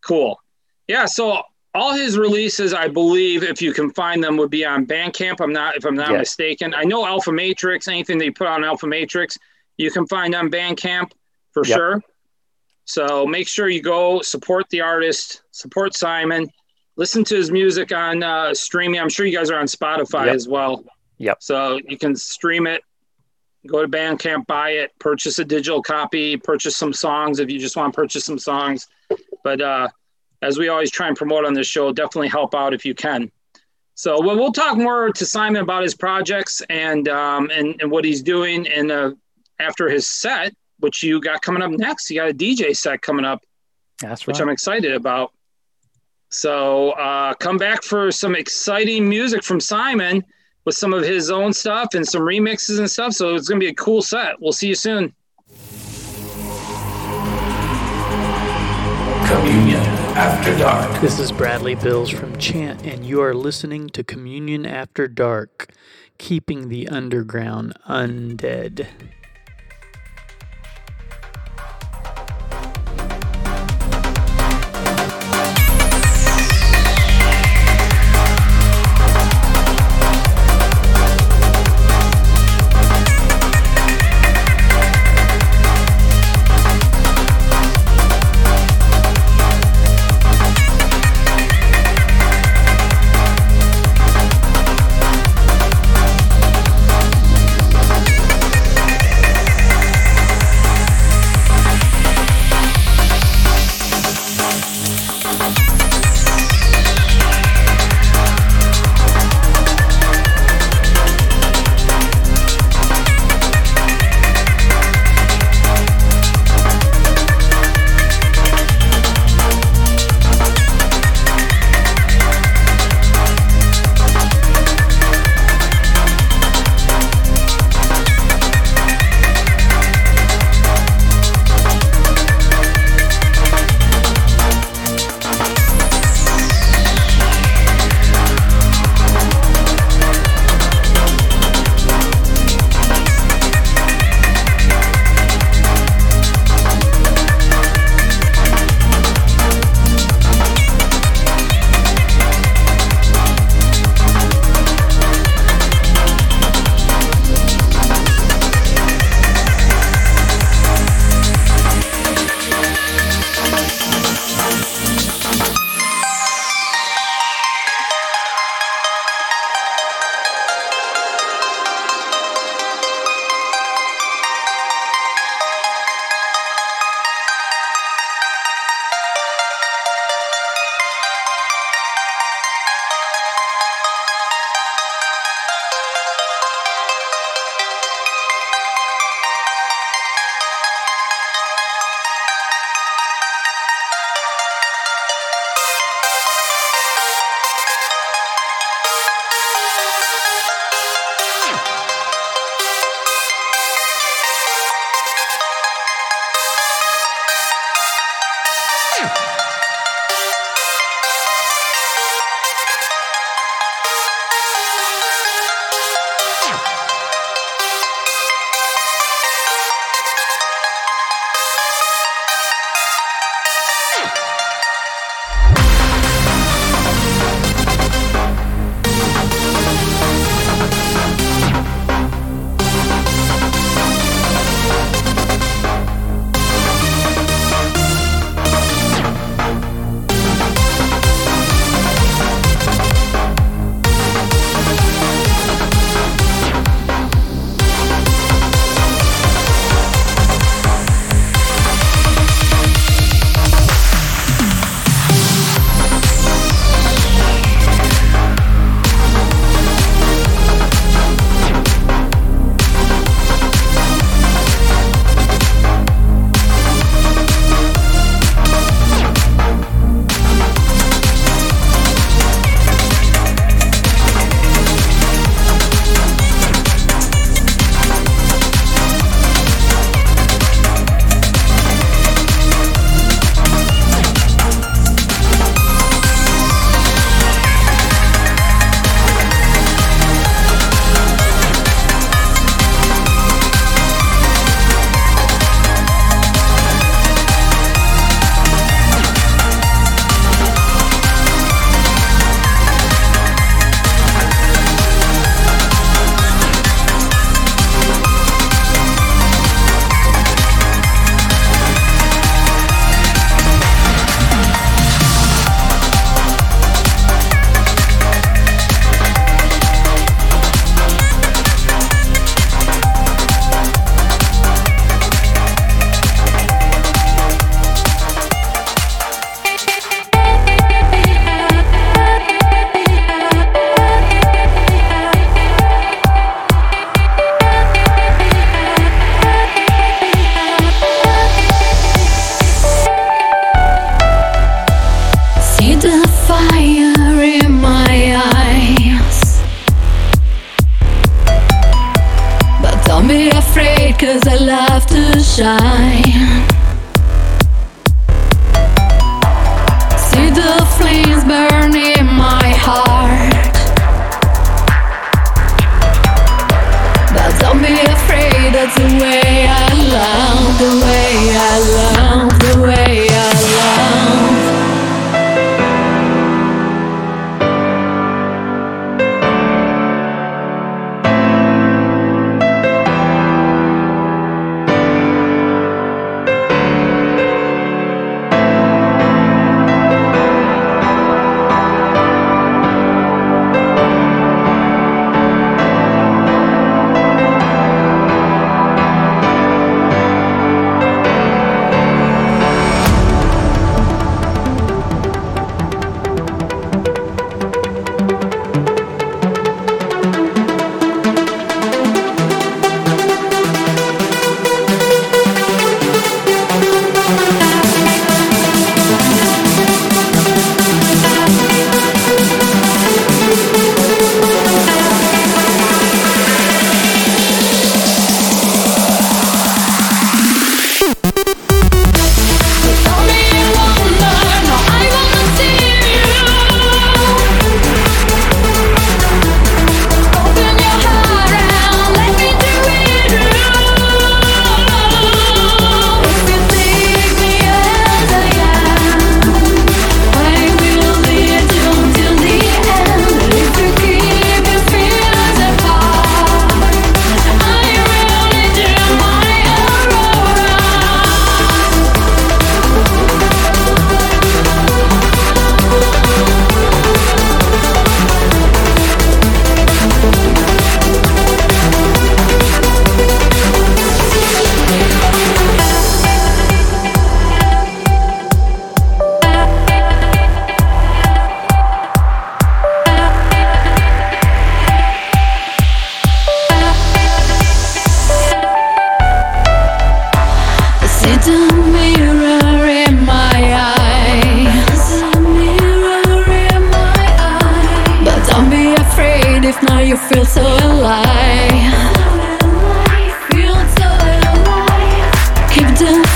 [0.04, 0.40] Cool.
[0.88, 1.42] Yeah, so
[1.74, 5.40] all his releases, I believe, if you can find them, would be on Bandcamp.
[5.40, 6.18] I'm not, if I'm not Yeah.
[6.18, 6.72] mistaken.
[6.74, 7.86] I know Alfa Matrix.
[7.86, 9.36] Anything that you put on Alfa Matrix,
[9.76, 11.10] you can find on Bandcamp
[11.52, 11.76] for Yep.
[11.76, 12.02] sure.
[12.84, 16.48] So make sure you go support the artist, support Simon,
[16.96, 19.00] listen to his music on uh, streaming.
[19.00, 20.34] I'm sure you guys are on Spotify Yep.
[20.34, 20.84] as well.
[21.18, 21.42] Yep.
[21.42, 22.82] So you can stream it,
[23.66, 27.76] go to Bandcamp, buy it, purchase a digital copy, purchase some songs if you just
[27.76, 28.88] want to purchase some songs.
[29.44, 29.88] But uh,
[30.42, 33.30] as we always try and promote on this show, definitely help out if you can.
[33.94, 38.04] So we'll, we'll talk more to Simon about his projects and um, and, and what
[38.04, 38.66] he's doing.
[38.68, 39.12] And uh,
[39.58, 43.24] after his set, which you got coming up next, you got a DJ set coming
[43.24, 43.42] up
[44.00, 44.38] That's which.
[44.40, 45.32] I'm excited about.
[46.28, 50.24] So uh, come back for some exciting music from Simon
[50.64, 53.12] with some of his own stuff and some remixes and stuff.
[53.12, 54.40] So it's going to be a cool set.
[54.40, 55.14] We'll see you soon.
[59.26, 59.80] Communion
[60.16, 61.00] After Dark.
[61.00, 65.72] This is Bradley Bilyeu from Chant, and you are listening to Communion After Dark,
[66.18, 68.88] keeping the underground undead.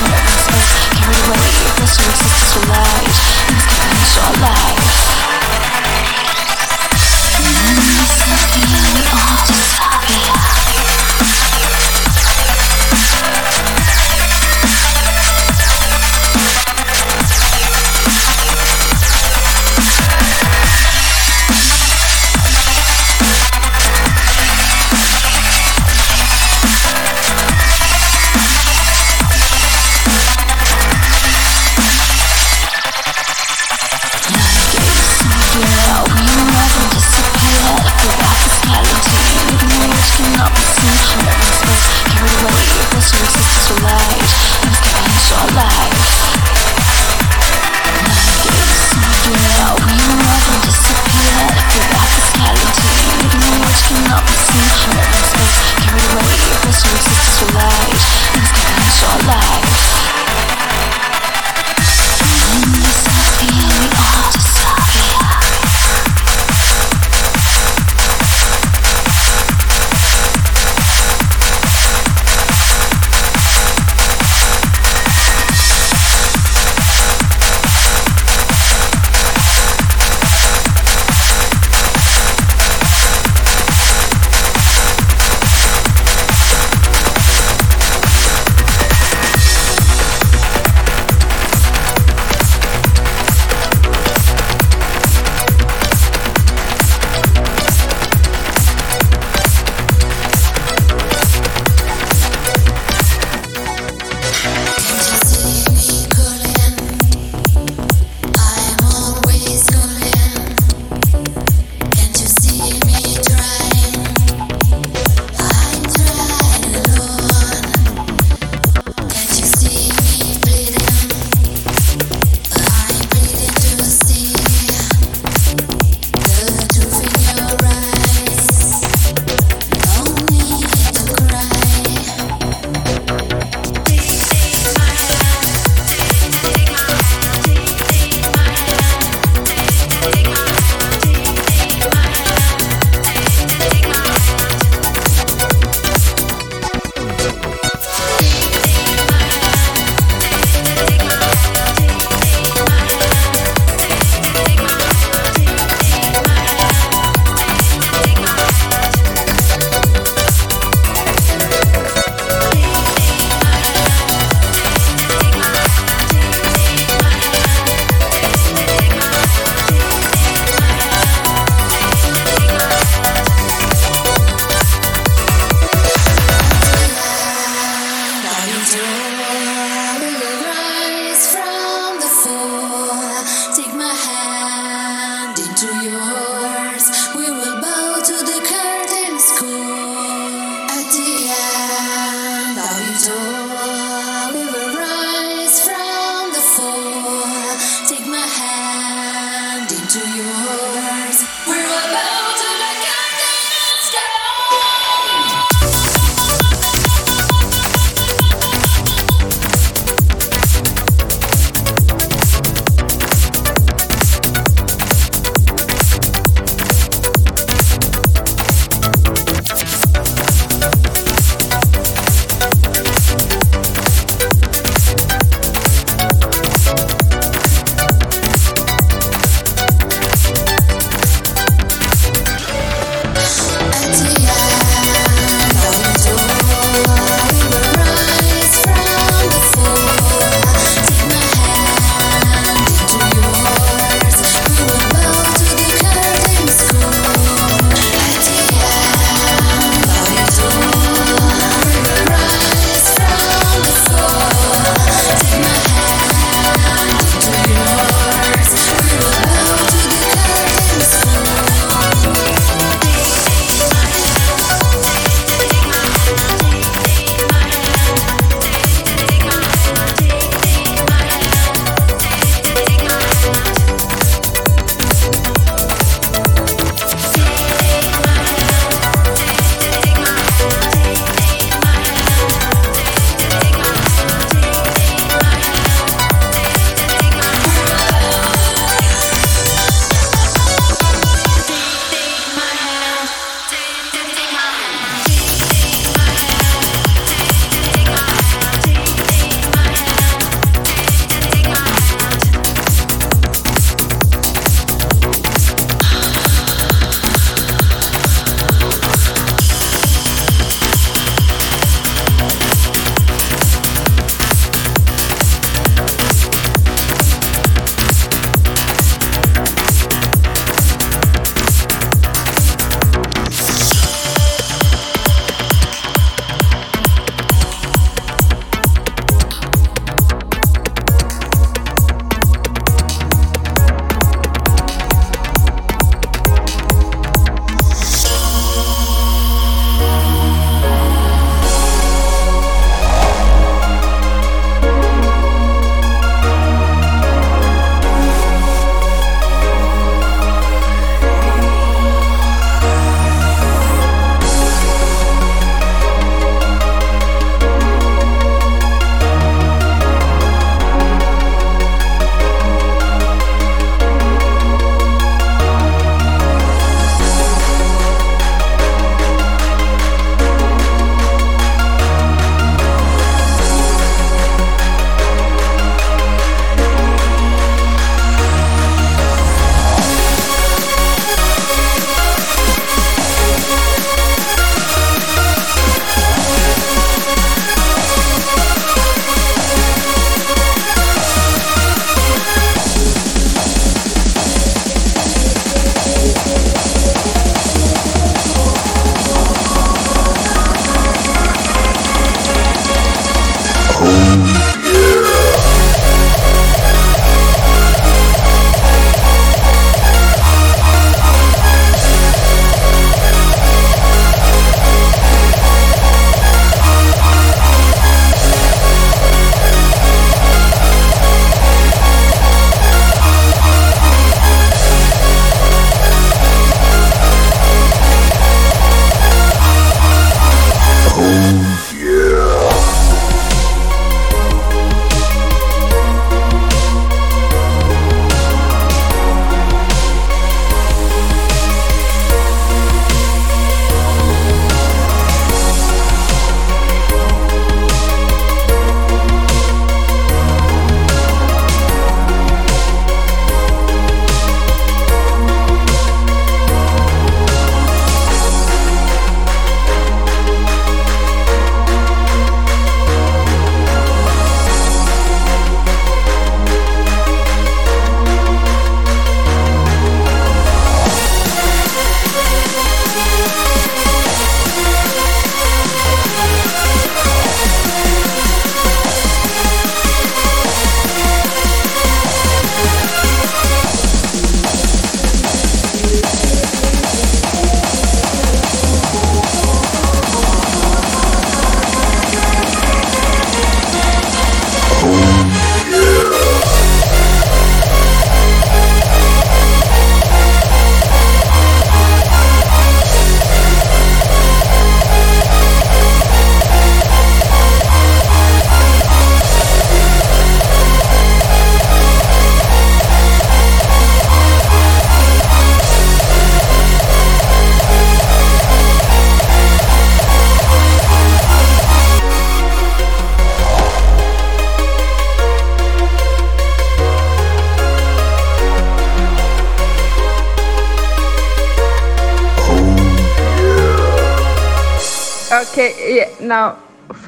[0.00, 2.79] carried away, forced to exist as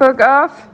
[0.03, 0.69] fuck off.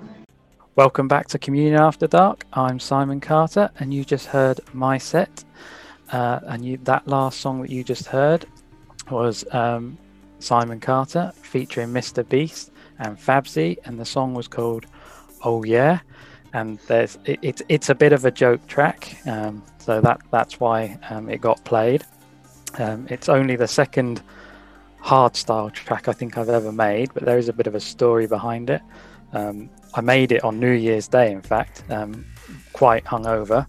[0.75, 2.47] Welcome back to Communion After Dark.
[2.53, 5.43] I'm Simon Carter, and you just heard my set.
[6.11, 8.47] Uh, and you, that last song that you just heard
[9.11, 9.99] was um,
[10.39, 12.27] Simon Carter featuring Mr.
[12.27, 14.87] Beast and Fabsy, and the song was called
[15.43, 15.99] "Oh Yeah."
[16.53, 20.97] And there's it, it's a bit of a joke track, um, so that that's why
[21.11, 22.03] um, it got played.
[22.79, 24.23] Um, it's only the second
[25.03, 28.25] hardstyle track I think I've ever made, but there is a bit of a story
[28.25, 28.81] behind it.
[29.33, 32.25] Um, I made it on New Year's Day, in fact, um,
[32.73, 33.65] quite hungover,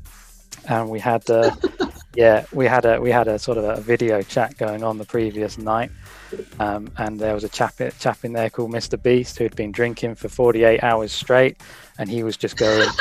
[0.68, 1.54] and we had uh,
[2.14, 5.04] yeah we had a we had a sort of a video chat going on the
[5.04, 5.90] previous night,
[6.58, 9.00] um, and there was a chap chap in there called Mr.
[9.02, 11.56] Beast who had been drinking for 48 hours straight,
[11.98, 12.88] and he was just going.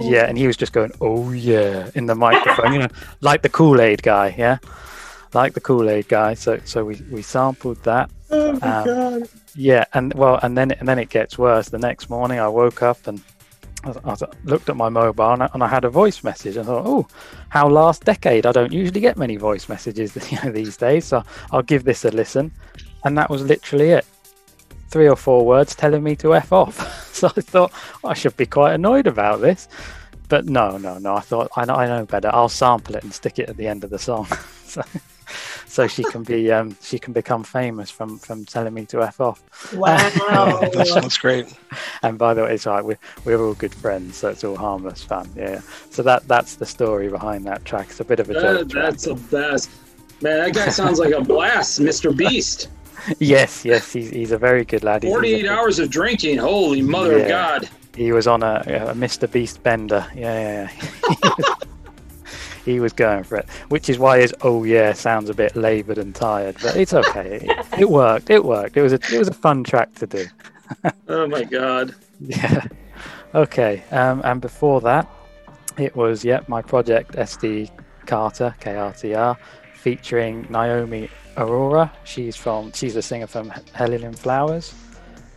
[0.00, 2.88] Yeah, and he was just going, "Oh yeah," in the microphone, you know,
[3.20, 4.56] like the Kool Aid guy, yeah,
[5.34, 6.32] like the Kool Aid guy.
[6.32, 8.08] So, so we, we sampled that.
[8.30, 9.28] Oh my Um, god.
[9.54, 11.68] Yeah, and well, and then and then it gets worse.
[11.68, 13.22] The next morning, I woke up and
[13.84, 16.56] I, looked at my mobile and I, had a voice message.
[16.56, 17.06] I thought, oh,
[17.50, 18.46] how last decade?
[18.46, 21.22] I don't usually get many voice messages you know, these days, so
[21.52, 22.50] I'll give this a listen.
[23.04, 24.06] And that was literally it.
[24.88, 27.12] Three or four words telling me to f off.
[27.14, 27.72] so I thought
[28.04, 29.68] I should be quite annoyed about this,
[30.28, 31.16] but no, no, no.
[31.16, 32.30] I thought I know, I know better.
[32.32, 34.26] I'll sample it and stick it at the end of the song.
[34.64, 34.82] so,
[35.74, 39.20] so she can be um, she can become famous from from telling me to f
[39.20, 39.42] off.
[39.74, 39.96] Wow.
[40.74, 41.52] that sounds great.
[42.02, 45.02] And by the way, it's like We're, we're all good friends, so it's all harmless
[45.02, 45.28] fun.
[45.36, 45.60] Yeah.
[45.90, 47.88] So that that's the story behind that track.
[47.90, 48.70] It's a bit of a That- joke.
[48.70, 48.84] track.
[48.90, 49.70] that's the best.
[50.22, 52.16] Man, that guy sounds like a blast, Mr.
[52.16, 52.68] Beast.
[53.18, 53.92] yes, yes.
[53.92, 55.02] He's, he's a very good lad.
[55.02, 56.38] He's- he's 48 good- hours of drinking.
[56.38, 57.68] Holy mother of God.
[57.96, 59.30] He was on a, a Mr.
[59.30, 60.06] Beast bender.
[60.14, 60.70] Yeah, yeah,
[61.24, 61.54] yeah.
[62.64, 65.98] he was going for it, which is why his "oh yeah" sounds a bit laboured
[65.98, 67.40] and tired, but it's okay.
[67.42, 68.30] it, it worked.
[68.30, 68.76] It worked.
[68.76, 70.26] It was a it was a fun track to do.
[71.08, 71.94] Oh my God.
[72.20, 72.66] Yeah.
[73.34, 73.82] Okay.
[73.90, 75.06] Um, and before that,
[75.76, 77.70] it was yep my project SD
[78.06, 79.36] Carter KRTR,
[79.74, 81.92] featuring Naomi Aurora.
[82.04, 84.74] She's from she's a singer from Helalyn Flowers,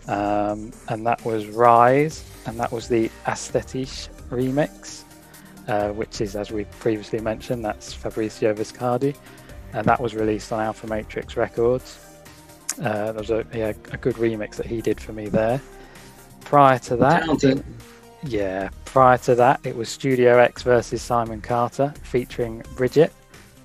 [0.07, 5.03] um, and that was Rise, and that was the Aesthetisch remix,
[5.67, 9.15] uh, which is as we previously mentioned, that's Fabrizio Viscardi,
[9.73, 11.99] and that was released on Alfa Matrix Records.
[12.81, 15.59] Uh, there was a, yeah, a good remix that he did for me there.
[16.41, 17.63] Prior to that, Talented.
[18.23, 23.11] yeah, prior to that, it was Studio X versus Simon Carter featuring Bridget,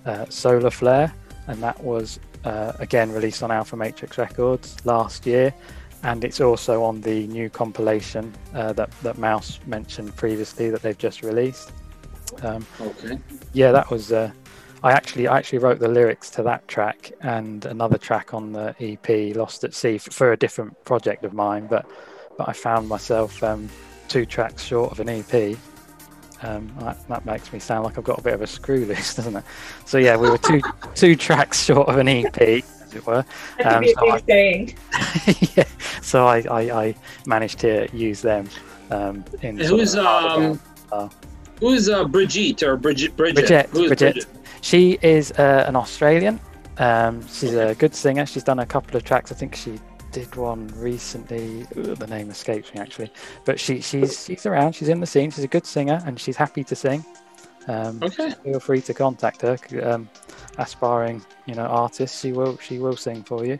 [0.06, 1.12] uh, Solar Flare,
[1.46, 5.54] and that was uh, again released on Alfa Matrix Records last year.
[6.04, 10.98] And it's also on the new compilation uh, that, that Mouse mentioned previously that they've
[10.98, 11.70] just released.
[12.42, 13.18] Um, Okay.
[13.52, 14.12] yeah, that was.
[14.12, 14.30] Uh,
[14.84, 18.74] I actually I actually wrote the lyrics to that track and another track on the
[18.80, 21.66] EP, Lost at Sea, f- for a different project of mine.
[21.68, 21.86] But
[22.36, 23.68] but I found myself um,
[24.08, 25.56] two tracks short of an EP.
[26.44, 29.14] Um, that, that makes me sound like I've got a bit of a screw loose,
[29.18, 29.44] doesn't it?
[29.86, 30.60] So yeah, we were two
[30.96, 33.24] two tracks short of an EP, as it were.
[33.58, 34.74] That Um, so I- saying.
[35.56, 35.64] yeah,
[36.00, 36.94] so I, I, I
[37.26, 38.48] managed to use them
[38.90, 39.60] um, in.
[39.60, 40.60] And sort who's of- um
[40.90, 41.08] uh,
[41.62, 43.70] who's uh Brigitte or Bridget Bridget?
[43.70, 43.88] Bridget.
[43.88, 44.26] Bridget.
[44.60, 46.38] She is uh, an Australian.
[46.78, 48.26] Um, she's a good singer.
[48.26, 49.30] She's done a couple of tracks.
[49.32, 49.78] I think she
[50.10, 51.66] did one recently.
[51.76, 53.10] Ugh, the name escapes me actually,
[53.44, 54.74] but she she's she's around.
[54.74, 55.30] She's in the scene.
[55.30, 57.04] She's a good singer and she's happy to sing.
[57.68, 58.34] Um, Okay.
[58.42, 59.56] Feel free to contact her.
[59.82, 60.08] Um,
[60.58, 62.20] aspiring, you know, artist.
[62.20, 63.58] She will she will sing for you.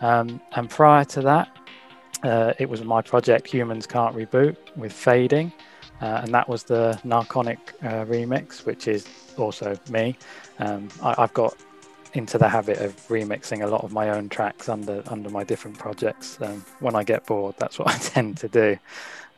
[0.00, 1.48] Um, and prior to that,
[2.24, 5.52] uh, it was my project Humans Can't Reboot with Fading,
[6.00, 9.06] uh, and that was the Narconic uh, remix, which is
[9.36, 10.16] also me.
[10.58, 11.56] Um, I, I've got
[12.14, 15.78] into the habit of remixing a lot of my own tracks under under my different
[15.78, 16.38] projects.
[16.40, 18.78] Um, when I get bored, that's what I tend to do,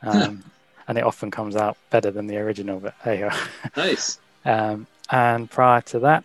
[0.01, 0.43] um,
[0.87, 2.79] and it often comes out better than the original.
[2.79, 3.29] But hey.
[3.75, 4.19] Nice.
[4.45, 6.23] Um, and prior to that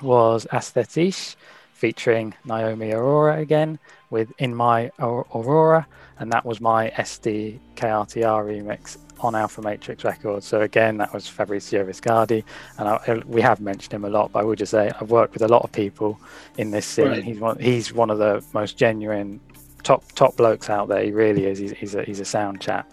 [0.00, 1.36] was Aesthetisch
[1.74, 3.78] featuring Naomi Aurora again
[4.10, 5.86] with In My Aurora,
[6.18, 10.46] and that was my SD KRTR remix on Alfa Matrix Records.
[10.46, 12.44] So again, that was Fabrizio Viscardi,
[12.78, 14.32] and I, we have mentioned him a lot.
[14.32, 16.20] But I will just say I've worked with a lot of people
[16.58, 17.08] in this scene.
[17.08, 17.24] Right.
[17.24, 19.40] He's one, he's one of the most genuine
[19.82, 21.02] top top blokes out there.
[21.02, 21.58] He really is.
[21.58, 22.92] He's, he's a he's a sound chap.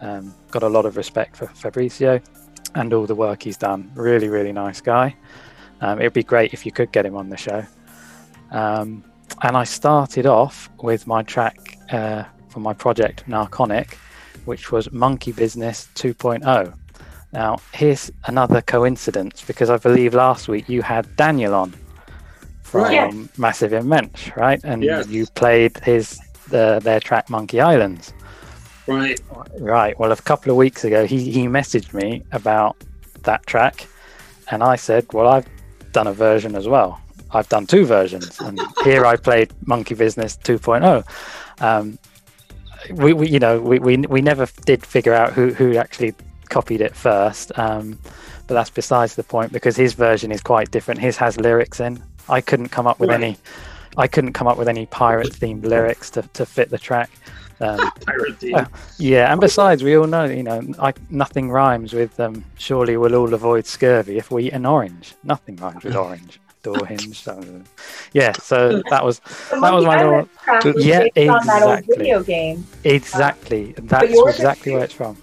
[0.00, 2.20] Um, got a lot of respect for Fabrizio
[2.74, 3.90] and all the work he's done.
[3.94, 5.16] Really, really nice guy.
[5.80, 7.64] Um, it'd be great if you could get him on the show.
[8.50, 9.04] Um,
[9.42, 13.96] and I started off with my track uh, for my project Narconic,
[14.46, 16.74] which was Monkey Business 2.0.
[17.32, 21.74] Now, here's another coincidence because I believe last week you had Daniel on
[22.62, 23.12] from Right.
[23.36, 24.60] Massiv in Mensch, right?
[24.64, 25.08] And Yes.
[25.08, 26.18] you played his
[26.48, 28.12] the, their track Monkey Islands.
[28.86, 29.20] Right.
[29.58, 29.98] Right.
[29.98, 32.76] Well, a couple of weeks ago, he, he messaged me about
[33.24, 33.88] that track,
[34.52, 35.48] and I said, "Well, I've
[35.90, 37.00] done a version as well.
[37.32, 41.02] I've done two versions, and here I played Monkey Business 2.0."
[41.60, 41.98] Um,
[42.92, 46.14] we, we, you know, we, we we never did figure out who who actually
[46.48, 47.98] copied it first, um,
[48.46, 51.00] but that's besides the point because his version is quite different.
[51.00, 52.02] His has lyrics in.
[52.28, 53.20] I couldn't come up with Right.
[53.22, 53.36] any.
[53.96, 57.10] I couldn't come up with any pirate themed lyrics to, to fit the track.
[57.60, 58.54] Um, Pirate theme.
[58.54, 58.64] uh,
[58.98, 63.14] yeah, and besides, we all know, you know, I, nothing rhymes with um, surely we'll
[63.14, 65.14] all avoid scurvy if we eat an orange.
[65.24, 66.38] Nothing rhymes with orange.
[66.66, 67.22] Door hinge.
[67.22, 67.62] So,
[68.12, 71.62] yeah, so that was The that was my Island track was yeah, based on that
[71.62, 72.66] old exactly, video game.
[72.82, 73.74] exactly.
[73.78, 75.16] That's exactly where it's from.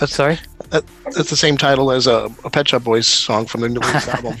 [0.00, 0.38] That's, Sorry,
[0.70, 0.84] that,
[1.14, 4.36] that's the same title as a, a Pet Shop Boys song from the newest album.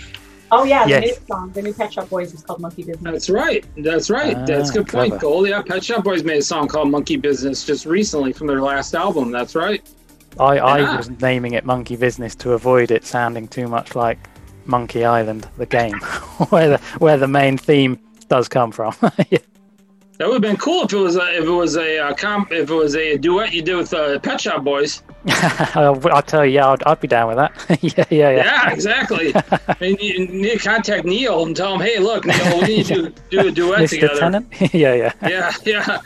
[0.50, 1.04] Oh yeah, the Yes.
[1.04, 3.12] new song, the new Pet Shop Boys is called Monkey Business.
[3.12, 3.66] That's right.
[3.76, 4.34] That's right.
[4.46, 5.18] That's a Ah, good point, clever.
[5.18, 5.48] Gold.
[5.48, 8.94] Yeah, Pet Shop Boys made a song called Monkey Business just recently from their last
[8.94, 9.30] album.
[9.30, 9.82] That's right.
[10.40, 10.96] I, I Yeah.
[10.96, 14.18] was naming it Monkey Business to avoid it sounding too much like
[14.68, 15.98] Monkey Island, the game,
[16.50, 18.94] where the where the main theme does come from.
[19.30, 19.38] Yeah.
[20.18, 22.50] That would have been cool if it was a, if it was a uh, comp,
[22.50, 25.00] if it was a duet you did with uh, Pet Shop Boys.
[25.76, 27.52] I'll, I'll tell you, yeah, I'd, I'd be down with that.
[27.80, 28.44] yeah, yeah, yeah.
[28.44, 29.32] Yeah, exactly.
[29.36, 32.86] I mean, you need to contact Neil and tell him, hey, look, Neil, we need
[32.86, 33.90] to do a duet Mr.
[33.90, 34.18] together.
[34.18, 34.74] Tennant.
[34.74, 35.12] yeah, yeah.
[35.22, 35.98] Yeah, yeah.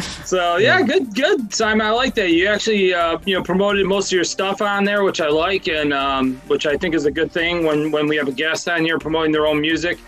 [0.00, 1.86] So yeah, good, good, Simon.
[1.86, 2.32] I like that.
[2.32, 5.68] You actually, uh, you know, promoted most of your stuff on there, which I like,
[5.68, 8.68] and um, which I think is a good thing when when we have a guest
[8.68, 9.98] on here promoting their own music.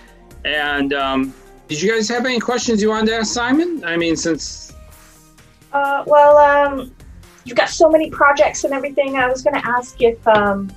[0.44, 1.34] And um,
[1.68, 3.84] did you guys have any questions you wanted to ask Simon?
[3.84, 4.72] I mean, since
[5.72, 6.94] Uh, well, um,
[7.44, 9.16] you've got so many projects and everything.
[9.16, 10.72] I was going to ask if um,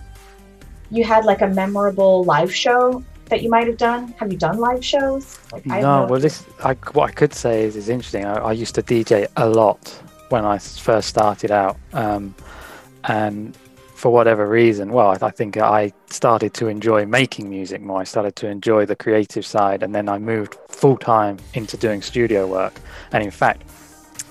[0.92, 4.14] you had like a memorable live show that you might have done.
[4.20, 5.40] Have you done live shows?
[5.52, 8.26] Like, I No, well, this I, what I could say is, is interesting.
[8.26, 9.88] I, I used to DJ a lot
[10.30, 12.36] when I first started out, um,
[13.06, 13.56] and
[13.96, 18.00] for whatever reason, well, I, I think I started to enjoy making music more.
[18.00, 22.02] I started to enjoy the creative side, and then I moved full time into doing
[22.02, 22.80] studio work.
[23.12, 23.64] And in fact,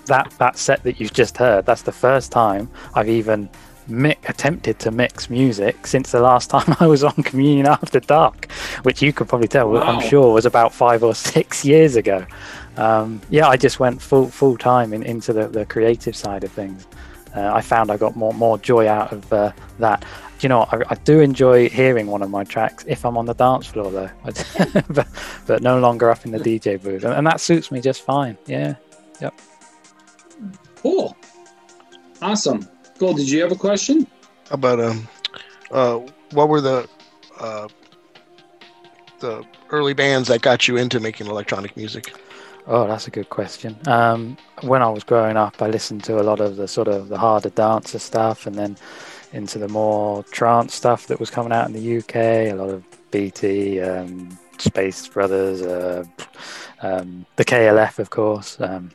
[0.06, 3.48] that that set that you've just heard, that's the first time I've even
[3.88, 8.50] mi- attempted to mix music since the last time I was on Communion After Dark,
[8.82, 12.26] which you could probably tell, I'm sure, was about five or six years ago.
[12.76, 16.52] Um, yeah, I just went full full time in, into the, the creative side of
[16.52, 16.86] things.
[17.34, 20.04] Uh, I found I got more more joy out of uh, that.
[20.40, 20.68] You know.
[20.70, 23.90] I, I do enjoy hearing one of my tracks if I'm on the dance floor,
[23.90, 24.10] though,
[24.88, 25.08] but,
[25.46, 28.38] but no longer up in the DJ booth, and, and that suits me just fine.
[28.46, 28.76] Yeah,
[29.20, 29.34] yep.
[30.76, 31.16] cool,
[32.22, 32.68] awesome.
[32.98, 34.06] Gold, did you have a question?
[34.50, 35.08] About um,
[35.70, 35.98] uh,
[36.32, 36.88] what were the
[37.38, 37.68] uh,
[39.20, 42.12] the early bands that got you into making electronic music?
[42.66, 43.78] Oh, that's a good question.
[43.86, 47.08] Um, when I was growing up, I listened to a lot of the sort of
[47.08, 48.76] the harder dancer stuff, and then
[49.32, 52.16] into the more trance stuff that was coming out in the UK.
[52.16, 56.04] A lot of BT, um, Space Brothers, uh,
[56.82, 58.60] um, the KLF, of course.
[58.60, 58.90] Um,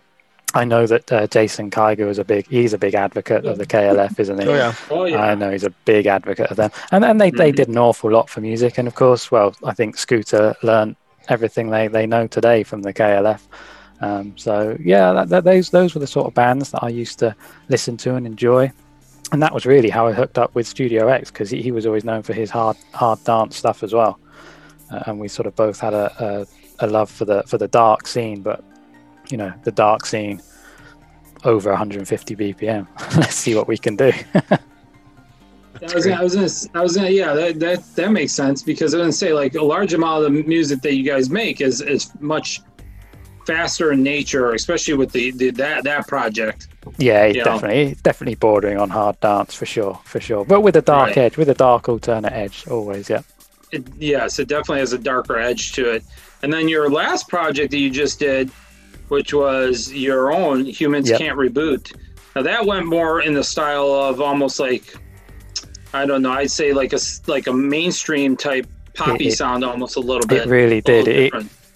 [0.55, 2.47] I know that uh, Jason Kiger is a big.
[2.47, 4.47] He's a big advocate of the KLF, isn't he?
[4.47, 4.75] Oh, yeah.
[4.91, 5.23] Oh, yeah.
[5.23, 8.11] I know he's a big advocate of them, and and they, they did an awful
[8.11, 8.77] lot for music.
[8.77, 10.95] And of course, well, I think Scooter learned
[11.29, 13.41] everything they, they know today from the KLF.
[14.01, 17.19] Um, so yeah, that, that, those those were the sort of bands that I used
[17.19, 17.35] to
[17.69, 18.71] listen to and enjoy,
[19.31, 21.85] and that was really how I hooked up with Studio X because he, he was
[21.85, 24.19] always known for his hard hard dance stuff as well,
[24.91, 26.45] uh, and we sort of both had a,
[26.79, 28.63] a, a love for the for the dark scene, but
[29.33, 30.39] you know the dark scene
[31.43, 32.87] over 150 BPM.
[33.17, 34.11] Let's see what we can do.
[35.81, 38.61] I was, gonna, I was gonna, I was gonna, yeah, that, that that makes sense
[38.61, 41.31] because I was gonna say like a large amount of the music that you guys
[41.31, 42.61] make is is much
[43.47, 46.67] faster in nature, especially with the, the that that project.
[46.99, 47.53] Yeah, it You know.
[47.53, 50.45] definitely, definitely bordering on hard dance for sure, for sure.
[50.45, 51.17] But with a dark Right.
[51.17, 53.09] edge, with a dark alternate edge, always.
[53.09, 53.23] Yeah.
[53.71, 56.03] It, yes, it definitely has a darker edge to it.
[56.43, 58.51] And then your last project that you just did,
[59.09, 61.19] which was your own Humans Yep.
[61.19, 61.95] Can't Reboot.
[62.35, 64.95] Now that went more in the style of almost like
[65.93, 69.95] I don't know, I'd say like a like a mainstream type poppy It- sound almost
[69.95, 70.43] a little bit.
[70.43, 71.07] It really did.
[71.07, 71.33] It.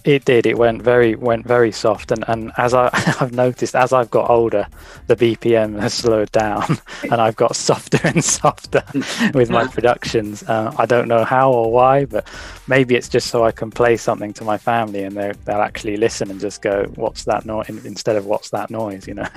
[0.07, 0.45] It did.
[0.45, 2.89] It went very went very soft, and, and as I
[3.19, 4.65] I've noticed as I've got older,
[5.07, 6.63] the BPM has slowed down,
[7.03, 8.83] and I've got softer and softer
[9.33, 10.43] with my productions.
[10.43, 12.25] Uh, I don't know how or why, but
[12.67, 15.97] maybe it's just so I can play something to my family, and they they'll actually
[15.97, 19.27] listen and just go, "What's that noise?" instead of "What's that noise?" You know.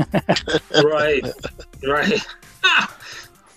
[0.84, 1.26] right
[1.86, 2.26] right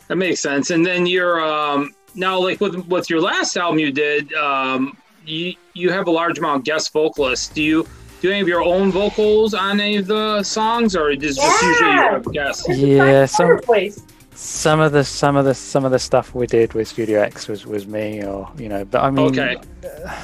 [0.07, 3.91] that makes sense and then you're um now like with with your last album you
[3.91, 7.87] did um you you have a large amount of guest vocalists do you
[8.21, 11.89] do any of your own vocals on any of the songs, or is just usually
[11.89, 12.11] Yeah.
[12.11, 12.69] your guest?
[12.69, 14.01] Yeah, some Voice.
[14.33, 17.49] some of the some of the some of the stuff we did with Studio X
[17.49, 18.85] was was me, or you know.
[18.85, 19.57] But I mean, Okay.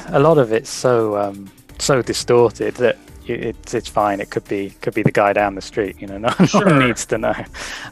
[0.07, 2.97] a lot of it's so um, so distorted that
[3.27, 4.21] it's it's fine.
[4.21, 5.97] It could be could be the guy down the street.
[5.99, 7.35] You know, no, no one needs to know.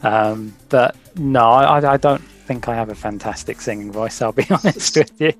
[0.02, 4.22] Um, but no, I, I don't think I have a fantastic singing voice.
[4.22, 5.34] I'll be honest with you.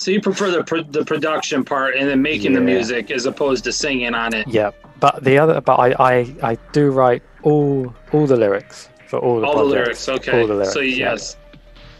[0.00, 3.64] So you prefer the pro- the production part and then making the music as opposed
[3.64, 4.48] to singing on it.
[4.48, 9.18] Yeah, but the other, but I, I, I do write all all the lyrics for
[9.18, 10.40] all the All the lyrics, okay.
[10.40, 10.72] All the lyrics.
[10.72, 11.12] so yeah.
[11.12, 11.36] yes,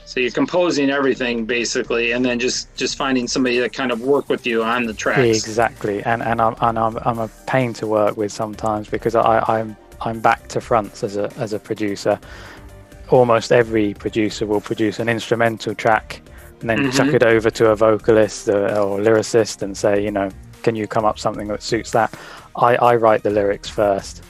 [0.06, 4.30] so you're composing everything basically, and then just just finding somebody to kind of work
[4.30, 5.44] with you on the tracks.
[5.44, 9.44] Exactly, and and I'm and I'm, I'm a pain to work with sometimes because I,
[9.46, 12.18] I'm I'm back to fronts as a as a producer.
[13.10, 16.22] Almost every producer will produce an instrumental track
[16.60, 17.14] and then chuck Mhm.
[17.14, 20.28] it over to a vocalist or, or lyricist and say, you know,
[20.62, 22.12] can you come up something that suits that?
[22.56, 24.22] I, I write the lyrics first,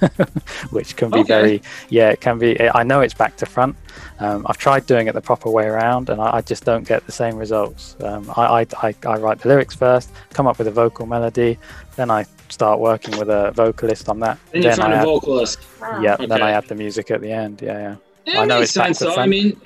[0.70, 1.28] which can be Okay.
[1.28, 2.58] very yeah, it can be.
[2.74, 3.76] I know it's back to front.
[4.20, 7.04] Um, I've tried doing it the proper way around, and I, I just don't get
[7.06, 7.96] the same results.
[8.00, 11.58] Um, I, I, I, I write the lyrics first, come up with a vocal melody,
[11.96, 14.38] then I start working with a vocalist on that.
[14.52, 15.58] Then you find I a add- vocalist.
[16.00, 17.60] Yeah, then I add the music at the end.
[17.62, 17.96] Yeah,
[18.26, 18.40] yeah.
[18.40, 19.10] I know it's back sense to though.
[19.12, 19.30] I front.
[19.30, 19.60] mean,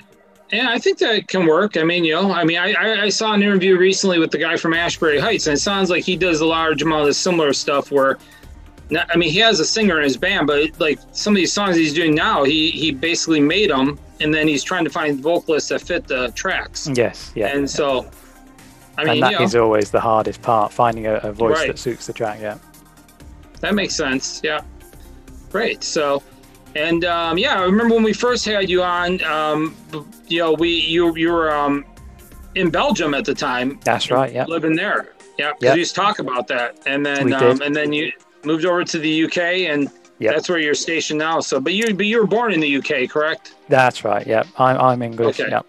[0.51, 1.77] yeah, I think that can work.
[1.77, 4.37] I mean, you know, I mean, I, I, I saw an interview recently with the
[4.37, 7.53] guy from Ashbury Heights, and it sounds like he does a large amount of similar
[7.53, 7.91] stuff.
[7.91, 8.17] Where,
[8.95, 11.75] I mean, he has a singer in his band, but like some of these songs
[11.75, 15.69] he's doing now, he he basically made them, and then he's trying to find vocalists
[15.69, 16.89] that fit the tracks.
[16.93, 17.55] Yes, yeah.
[17.55, 18.09] And so,
[18.97, 21.57] I mean, and that you know, is always the hardest part, finding a, a voice
[21.57, 21.67] Right.
[21.67, 22.39] that suits the track.
[22.41, 22.57] Yeah.
[23.59, 24.41] That makes sense.
[24.43, 24.61] Yeah.
[25.51, 25.83] Great.
[25.83, 26.23] So,
[26.75, 29.23] and um, yeah, I remember when we first had you on.
[29.23, 29.75] Um,
[30.27, 31.85] you know, we you you were um,
[32.55, 33.79] in Belgium at the time.
[33.83, 34.33] That's right.
[34.33, 34.45] Yeah.
[34.45, 35.13] Living there.
[35.37, 35.51] Yeah.
[35.53, 35.75] Because Yep.
[35.75, 38.11] you used to talk about that, and then um, and then you
[38.43, 39.37] moved over to the UK,
[39.69, 39.89] and
[40.19, 40.35] Yep.
[40.35, 41.39] that's where you're stationed now.
[41.39, 43.55] So, but you but you were born in the UK, correct?
[43.69, 44.27] That's right.
[44.27, 44.43] Yeah.
[44.57, 45.39] I'm I'm English.
[45.39, 45.49] Okay.
[45.49, 45.65] Yep.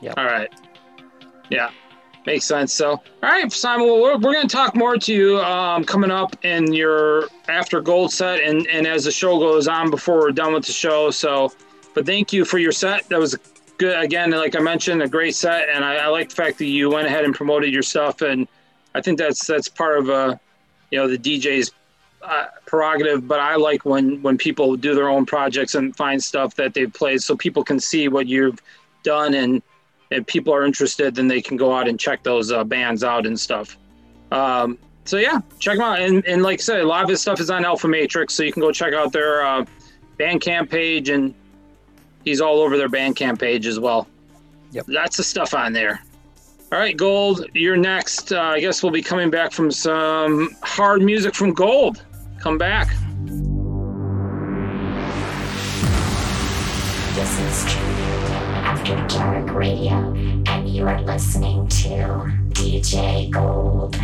[0.00, 0.14] Yep.
[0.16, 0.52] All right.
[1.50, 1.70] Yeah,
[2.26, 2.72] makes sense.
[2.72, 3.86] So, all right, Simon.
[3.86, 7.80] Well, we're, we're going to talk more to you um, coming up in your after
[7.80, 11.10] gold set, and and as the show goes on before we're done with the show.
[11.10, 11.52] So,
[11.94, 13.08] but thank you for your set.
[13.08, 13.36] That was
[13.78, 14.02] good.
[14.02, 16.90] Again, like I mentioned, a great set, and I, I like the fact that you
[16.90, 18.48] went ahead and promoted your stuff, and
[18.94, 20.36] I think that's that's part of uh,
[20.90, 21.72] you know the DJ's
[22.22, 23.28] uh, prerogative.
[23.28, 26.92] But I like when when people do their own projects and find stuff that they've
[26.92, 28.60] played, so people can see what you've
[29.02, 29.62] done and
[30.10, 33.26] if people are interested, then they can go out and check those uh, bands out
[33.26, 33.76] and stuff.
[34.32, 36.00] Um, so yeah, check them out.
[36.00, 38.42] And, and like I said, a lot of his stuff is on Alfa Matrix, so
[38.42, 39.64] you can go check out their uh,
[40.18, 41.34] Bandcamp page, and
[42.24, 44.08] he's all over their Bandcamp page as well.
[44.72, 44.86] Yep.
[44.88, 46.02] That's the stuff on there.
[46.72, 48.32] All right, Gold, you're next.
[48.32, 52.04] Uh, I guess we'll be coming back from some hard music from Gold.
[52.40, 52.88] Come back.
[59.54, 60.12] Radio,
[60.46, 61.86] and you are listening to
[62.50, 63.96] DJ Gold.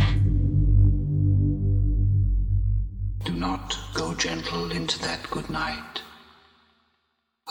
[3.25, 6.01] Do not go gentle into that good night.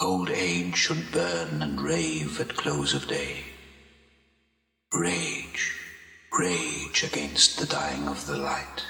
[0.01, 3.45] Old age should burn and rave at close of day.
[4.95, 5.77] Rage,
[6.39, 8.83] rage against the dying of the light.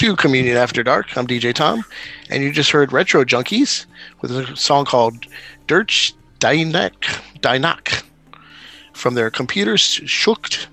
[0.00, 1.14] To Communion After Dark.
[1.18, 1.84] I'm DJ Tom,
[2.30, 3.84] and you just heard Retro Junkies
[4.22, 5.26] with a song called
[5.66, 6.94] Dirch Dynak
[7.40, 8.02] Dynak
[8.94, 10.68] from their Computers Shukt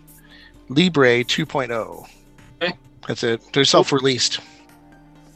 [0.70, 2.08] Libre 2.0.
[2.62, 2.74] Okay.
[3.06, 3.42] That's it.
[3.52, 4.40] They're self released.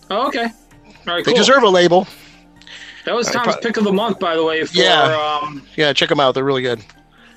[0.10, 0.46] Oh, okay.
[0.46, 1.38] All right, They cool.
[1.38, 2.08] deserve a label.
[3.04, 5.40] That was Tom's pick of the month, by the way, for Yeah.
[5.44, 6.34] um, Yeah, check them out.
[6.34, 6.82] They're really good.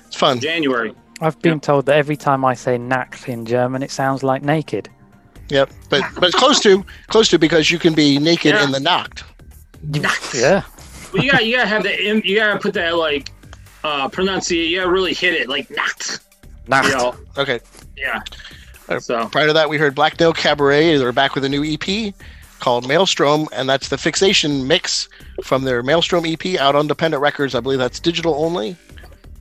[0.07, 0.39] It's fun.
[0.39, 0.93] January.
[1.19, 4.87] I've been told that every time I say nackt in German, it sounds like naked.
[5.49, 8.63] Yep, but but it's close to close to because you can be naked Yeah.
[8.63, 9.23] in the knocked.
[9.83, 10.33] Knocked.
[10.33, 10.63] Yeah.
[11.13, 13.31] Well, you got you gotta have the you gotta put that like
[13.83, 14.69] uh pronunciate.
[14.69, 16.19] You gotta really hit it like not.
[16.67, 16.85] Nacht.
[16.87, 17.59] You know, Okay.
[17.95, 18.21] yeah.
[18.89, 20.97] Uh, So Prior to that, we heard Black Nail Cabaret.
[20.97, 22.13] They're back with a new EP
[22.59, 25.07] called Maelstrom, and that's the Fixation mix
[25.43, 27.53] from their Maelstrom EP out on Dependent Records.
[27.53, 28.75] I believe that's digital only.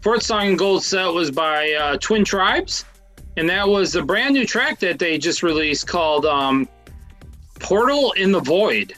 [0.03, 2.85] fourth song in gold set was by uh, Twin Tribes,
[3.37, 6.69] and that was a brand new track that they just released called um,
[7.61, 8.95] "Portal in the Void."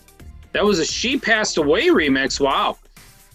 [0.52, 2.40] That was a "She Past Away" remix.
[2.40, 2.78] Wow.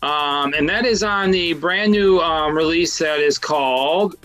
[0.03, 4.15] Um, and that is on the brand new um, release that is called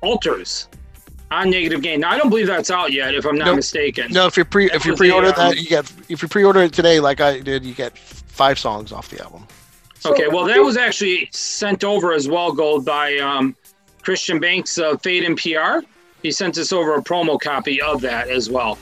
[0.00, 0.68] Altars
[1.30, 2.00] on Negative Gain.
[2.00, 3.56] Now I don't believe that's out yet, if I'm not Nope.
[3.56, 4.12] mistaken.
[4.12, 6.60] No, if you pre- if you pre-order the, um, that, you get if you pre-order
[6.60, 9.46] it today, like I did, you get five songs off the album.
[10.04, 13.54] Okay, well, that was actually sent over as well, Gold, by um,
[14.02, 15.86] Christian Banks of Fade and PR.
[16.22, 18.78] He sent us over a promo copy of that as well.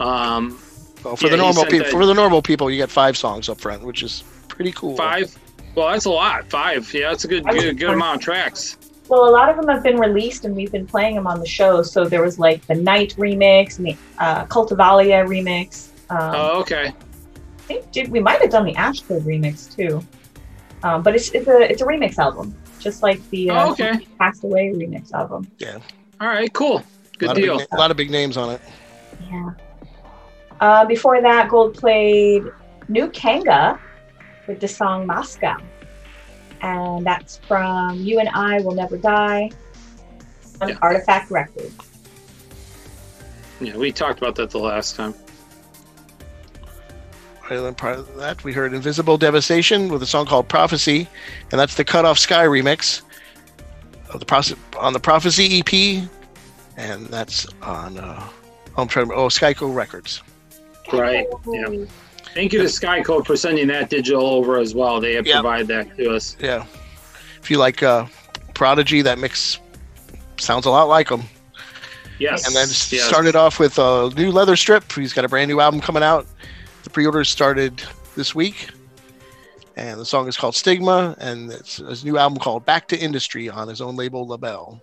[0.00, 0.58] Um,
[1.04, 3.60] Well, for yeah, the normal people, for the normal people, you get five songs up
[3.60, 4.96] front, which is pretty cool.
[4.96, 5.36] five.
[5.74, 6.48] Well, that's a lot.
[6.50, 6.92] Five.
[6.94, 8.76] Yeah, that's a good, good, good amount of tracks.
[9.08, 11.46] Well, a lot of them have been released, and we've been playing them on the
[11.46, 11.82] show.
[11.82, 15.88] So there was like the Night remix and the uh, Cultivalia remix.
[16.10, 16.88] Um, Oh, okay.
[16.88, 20.04] I think did, we might have done the Ashford remix too.
[20.84, 24.06] Um, but it's it's a it's a remix album, just like the uh, Oh, okay.
[24.18, 25.48] Past Away remix album.
[25.58, 25.78] Yeah.
[26.22, 26.84] All right, cool.
[27.18, 27.58] Good lot deal.
[27.58, 28.60] Big, a lot of big names on it.
[29.28, 29.50] Yeah.
[30.60, 32.44] Uh, before that, Gold played
[32.88, 33.80] New Kanga
[34.46, 35.56] with the song Moscow.
[36.60, 39.50] And that's from You and I Will Never Die
[40.60, 41.74] on Artoffact Records.
[43.60, 45.14] Yeah, we talked about that the last time.
[47.50, 51.08] Right, then prior to that, we heard Invisible Devastation with a song called Prophecy,
[51.50, 53.06] and that's the Cut Off Sky remix of
[54.18, 56.08] the Prophe- on the Prophecy EP,
[56.76, 58.28] and that's on uh,
[58.76, 60.22] I'm trying to, oh Skyco Records.
[60.92, 61.26] Right.
[61.46, 61.84] Yeah.
[62.34, 65.00] Thank you to Skyco for sending that digital over as well.
[65.00, 66.36] They have provided that to us.
[66.40, 66.64] Yeah,
[67.40, 68.06] if you like uh,
[68.54, 69.58] Prodigy, that mix
[70.38, 71.22] sounds a lot like them.
[72.18, 72.46] Yes.
[72.46, 73.02] And then yes.
[73.02, 74.90] started off with a new Leæther Strip.
[74.92, 76.26] He's got a brand new album coming out.
[76.84, 77.82] The pre-orders started
[78.16, 78.68] this week,
[79.76, 83.48] and the song is called Stigma, and it's his new album called Back to Industry
[83.48, 84.80] on his own label Label.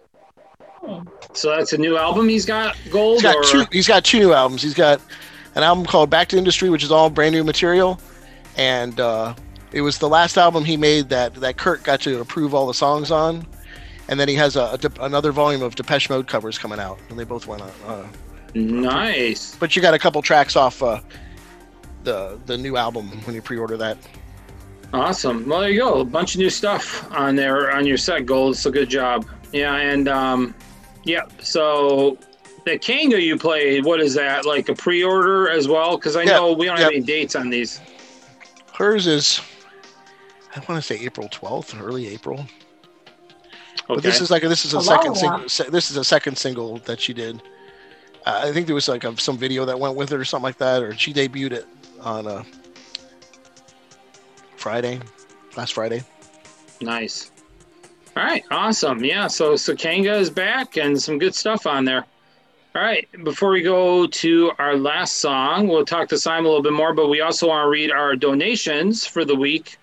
[1.34, 3.22] So that's a new album he's got, Gold?
[3.22, 3.44] He's got or...
[3.44, 3.66] two.
[3.72, 4.62] He's got two new albums.
[4.62, 5.02] He's got
[5.56, 8.00] an album called Back to Industry, which is all brand new material,
[8.58, 9.36] and uh,
[9.72, 12.74] it was the last album he made that that Kurt got to approve all the
[12.74, 13.46] songs on.
[14.08, 17.20] And then he has a, a another volume of Depeche Mode covers coming out, and
[17.20, 17.72] they both went on.
[17.86, 18.08] Uh,
[18.56, 19.56] Nice.
[19.56, 21.00] but you got a couple tracks off uh,
[22.04, 23.98] the the new album when you pre-order that.
[24.94, 25.48] Awesome.
[25.48, 26.00] Well, there you go.
[26.00, 28.58] A bunch of new stuff on there on your set, Gold.
[28.58, 29.26] So good job.
[29.52, 30.56] Yeah, and um,
[31.04, 31.26] yeah.
[31.40, 32.18] So
[32.66, 34.46] the Kanga you played, what is that?
[34.46, 35.96] Like a pre-order as well?
[35.98, 37.80] Because I Yeah, know we don't have any dates on these.
[38.74, 39.42] Hers is,
[40.56, 42.46] I want to say April twelfth, early April.
[43.88, 45.40] But this is like this is a A second single.
[45.72, 47.42] This is a second single that she did.
[48.26, 50.44] Uh, I think there was like a, some video that went with it or something
[50.44, 51.68] like that, or she debuted it
[52.02, 52.44] on uh,
[54.60, 55.00] Friday,
[55.56, 56.04] last Friday.
[56.82, 57.32] Nice.
[58.18, 59.04] All right, awesome.
[59.04, 62.06] Yeah, so Sakanga is back and some good stuff on there.
[62.76, 66.62] All right, before we go to our last song, we'll talk to Simon a little
[66.62, 69.78] bit more, but we also want to read our donations for the week.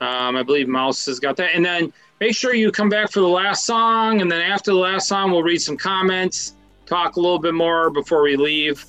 [0.00, 1.54] Um, I believe Mouse has got that.
[1.54, 4.78] And then make sure you come back for the last song, and then after the
[4.78, 6.54] last song, we'll read some comments,
[6.86, 8.84] talk a little bit more before we leave.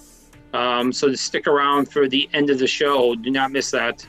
[0.53, 3.15] Um, so just stick around for the end of the show.
[3.15, 4.05] Do not miss that.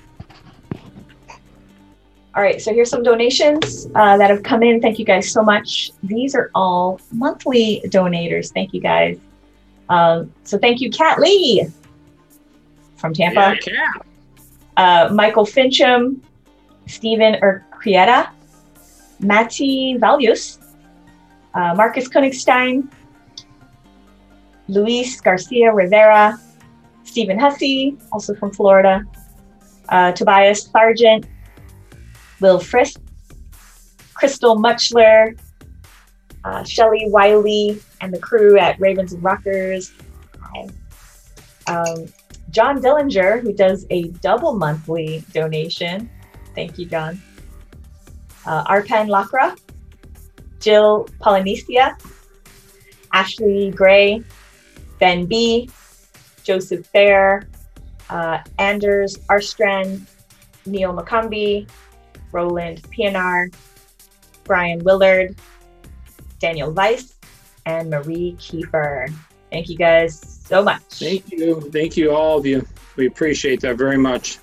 [2.36, 4.82] All right, so here's some donations uh, that have come in.
[4.82, 5.90] Thank you guys so much.
[6.02, 8.52] These are all monthly donators.
[8.52, 9.18] Thank you guys.
[9.89, 11.66] Um, so thank you, Kat Lee
[12.97, 13.56] from Tampa.
[13.66, 14.06] Yeah, Kat.
[14.76, 16.20] uh, Michael Fincham,
[16.86, 18.28] Stephen Urquieta,
[19.20, 20.58] Matti Valius,
[21.55, 22.86] uh, Marcus Königstein,
[24.68, 26.39] Luis Garcia Rivera,
[27.05, 29.05] Stephen Hussey, also from Florida,
[29.89, 31.24] uh, Tobias Sargent,
[32.40, 33.00] Will Frisk,
[34.15, 35.39] Crystal Muchler,
[36.44, 39.92] uh, Shelly Wiley, and the crew at Ravens and Rockers.
[41.66, 42.06] Um,
[42.50, 46.08] John Dillinger, who does a double monthly donation.
[46.55, 47.20] Thank you, John.
[48.47, 49.58] Uh, Arpan Lakra,
[50.60, 51.97] Jill Polynesia,
[53.12, 54.23] Ashley Gray,
[55.00, 55.68] Ben B,
[56.44, 57.48] Joseph Fair,
[58.08, 60.06] uh, Anders Arstrand,
[60.65, 61.68] Neil McCumbee,
[62.32, 63.52] Roland Pienaar,
[64.44, 65.34] Brian Willard,
[66.38, 67.14] Daniel Weiss,
[67.64, 69.12] and Marie Kiefer.
[69.50, 70.82] Thank you guys so much.
[70.90, 71.60] Thank you.
[71.72, 72.66] Thank you, all of you.
[72.96, 74.38] We appreciate that very much.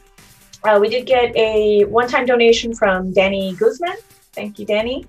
[0.64, 3.98] Uh, we did get a one-time donation from Danny Guzman.
[4.32, 5.06] Thank you, Danny.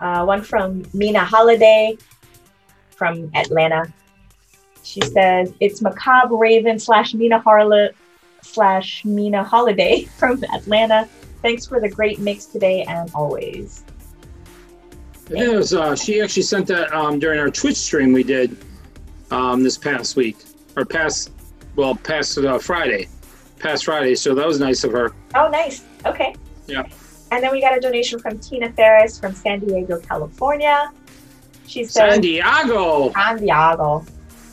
[0.00, 1.96] Uh, one from Mina Holiday
[2.90, 3.90] from Atlanta.
[4.82, 7.94] She says it's Macabre Raven slash Mina Harlot
[8.42, 11.08] slash Mina Holiday from Atlanta.
[11.42, 13.84] Thanks for the great mix today and always.
[15.30, 18.56] It was, uh, she actually sent that um, during our Twitch stream we did
[19.30, 20.36] um, this past week,
[20.76, 21.30] or past,
[21.76, 23.08] well, past uh, Friday,
[23.58, 24.16] past Friday.
[24.16, 25.12] So that was nice of her.
[25.34, 25.84] Oh, nice.
[26.04, 26.34] Okay.
[26.66, 26.82] Yeah.
[27.30, 30.90] And then we got a donation from Tina Ferris from San Diego, California.
[31.68, 33.12] She says, San Diego.
[33.12, 34.04] San Diego.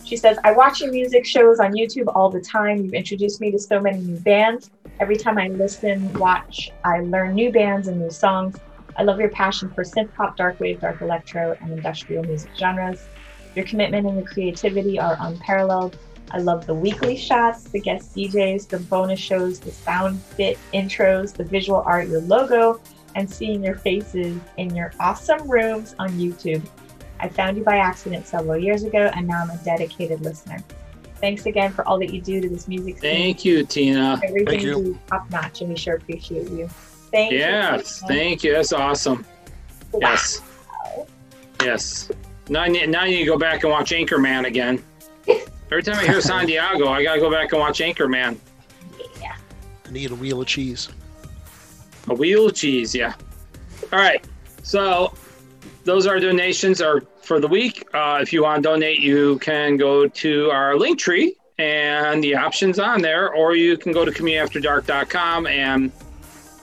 [0.06, 2.84] She says, I watch your music shows on YouTube all the time.
[2.84, 4.70] You've introduced me to so many new bands.
[5.00, 8.58] Every time I listen, watch, I learn new bands and new songs.
[8.98, 13.06] I love your passion for synth pop, dark wave, dark electro, and industrial music genres.
[13.54, 16.00] Your commitment and your creativity are unparalleled.
[16.32, 21.32] I love the weekly shots, the guest DJs, the bonus shows, the sound fit intros,
[21.32, 22.82] the visual art, your logo,
[23.14, 26.68] and seeing your faces in your awesome rooms on YouTube.
[27.20, 30.58] I found you by accident several years ago, and now I'm a dedicated listener.
[31.20, 33.12] Thanks again for all that you do to this music scene.
[33.12, 34.20] Thank you, Tina.
[34.24, 35.00] Everything Thank you you.
[35.08, 36.68] top notch, and we sure appreciate you.
[37.12, 37.40] Thank you.
[37.40, 38.08] Yes, Tina.
[38.08, 38.54] thank you.
[38.54, 39.26] That's awesome.
[40.00, 40.42] Yes.
[41.62, 42.12] Yes.
[42.50, 44.82] Now I, need, now I need to go back and watch Anchorman again.
[45.72, 48.38] Every time I hear San Diego, I gotta go back and watch Anchorman.
[49.20, 49.36] Yeah.
[49.86, 50.90] I need a wheel of cheese.
[52.08, 53.16] A wheel of cheese, yeah.
[53.92, 54.26] All right.
[54.64, 55.14] So
[55.88, 57.88] those are donations are for the week.
[57.94, 62.36] Uh, if you want to donate, you can go to our link tree and the
[62.36, 65.92] options on there, or you can go to communionafterdark.com and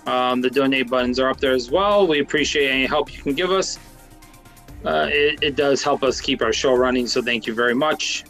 [0.06, 2.06] um, the donate buttons are up there as well.
[2.06, 3.78] We appreciate any help you can give us.
[4.84, 8.24] Uh, it, it does help us keep our show running, so thank you very much.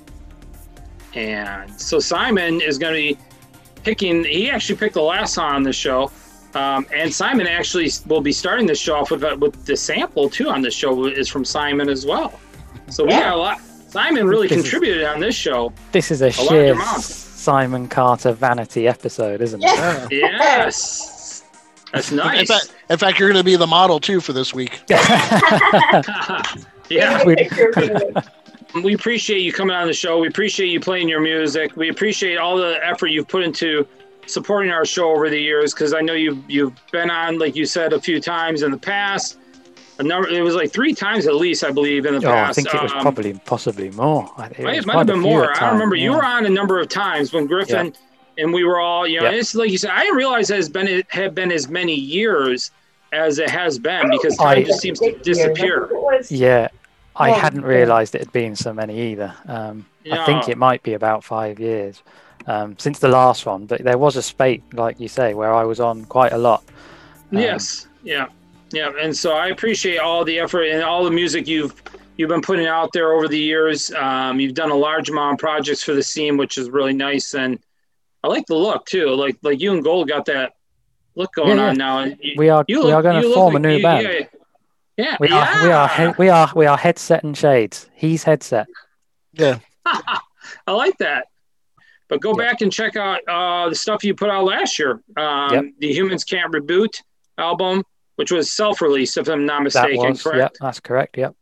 [1.14, 3.18] And so Simon is going to be
[3.82, 4.24] picking.
[4.24, 6.12] He actually picked the last song on the show,
[6.54, 10.28] um, and Simon actually will be starting the show off with uh, with the sample
[10.30, 10.48] too.
[10.48, 12.38] On the show is from Simon as well.
[12.90, 13.20] So we Yeah.
[13.20, 13.60] got a lot.
[13.88, 15.72] Simon really This is- contributed on this show.
[15.92, 17.02] This is a, large sheer amount.
[17.02, 20.08] Simon Carter vanity episode, isn't it?
[20.10, 21.44] Yes,
[21.92, 22.48] that's In nice.
[22.48, 24.80] fact, in fact, you're going to be the model too for this week.
[26.90, 27.24] Yeah.
[27.24, 27.48] We-
[28.82, 30.18] we appreciate you coming on the show.
[30.18, 31.76] We appreciate you playing your music.
[31.76, 33.86] We appreciate all the effort you've put into
[34.26, 37.66] supporting our show over the years because I know you've you've been on, like you
[37.66, 39.38] said, a few times in the past.
[40.00, 42.58] A number, it was like three times at least, I believe, in the Oh, past.
[42.58, 44.28] I think it was Um, probably possibly more.
[44.36, 45.52] I- It might, was might quite have a been more.
[45.52, 47.92] at I remember time, you were on a number of times when Griffin
[48.36, 49.36] and we were all, you know, Yeah.
[49.36, 51.94] it's like you said, I didn't realize it has been it had been as many
[51.94, 52.72] years
[53.12, 55.88] as it has been because time I- just seems to disappear.
[56.28, 56.66] Yeah,
[57.14, 59.32] I hadn't realised it had been so many either.
[59.46, 62.02] Um, I think it might be about five years
[62.46, 65.64] um, since the last one, but there was a spate, like you say, where I
[65.64, 66.62] was on quite a lot.
[67.32, 68.26] Um, yes, yeah,
[68.72, 71.74] yeah, and so I appreciate all the effort and all the music you've
[72.16, 73.90] you've been putting out there over the years.
[73.92, 77.34] Um, you've done a large amount of projects for the scene, which is really nice,
[77.34, 77.58] and
[78.22, 79.08] I like the look too.
[79.10, 80.52] Like like you and Gold got that
[81.16, 81.98] look going Yeah, on now.
[82.00, 84.02] And you, We are- you we are gonna you look form a new you- band.
[84.06, 84.26] Yeah,
[84.96, 87.88] yeah, We are, we are, he- we are, we are headset and shades.
[87.94, 88.66] He's headset.
[89.32, 89.58] Yeah.
[89.86, 91.26] I like that.
[92.08, 95.00] But go back and check out uh, the stuff you put out last year.
[95.16, 95.64] Um, Yep.
[95.78, 97.00] The Humans Can't Reboot
[97.38, 97.82] album,
[98.16, 100.38] which was self-released, if I'm not mistaken, That was, correct?
[100.38, 101.16] yep, that's correct.
[101.18, 101.34] Yep.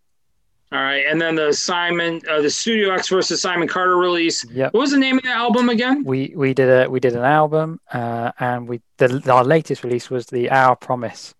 [0.70, 4.42] All right, and then the Simon, uh, the Studio X versus Simon Carter release.
[4.50, 4.72] Yep.
[4.72, 6.02] What was the name of that album again?
[6.02, 10.08] We we did a we did an album, uh, and we the our latest release
[10.08, 11.34] was the Our Promise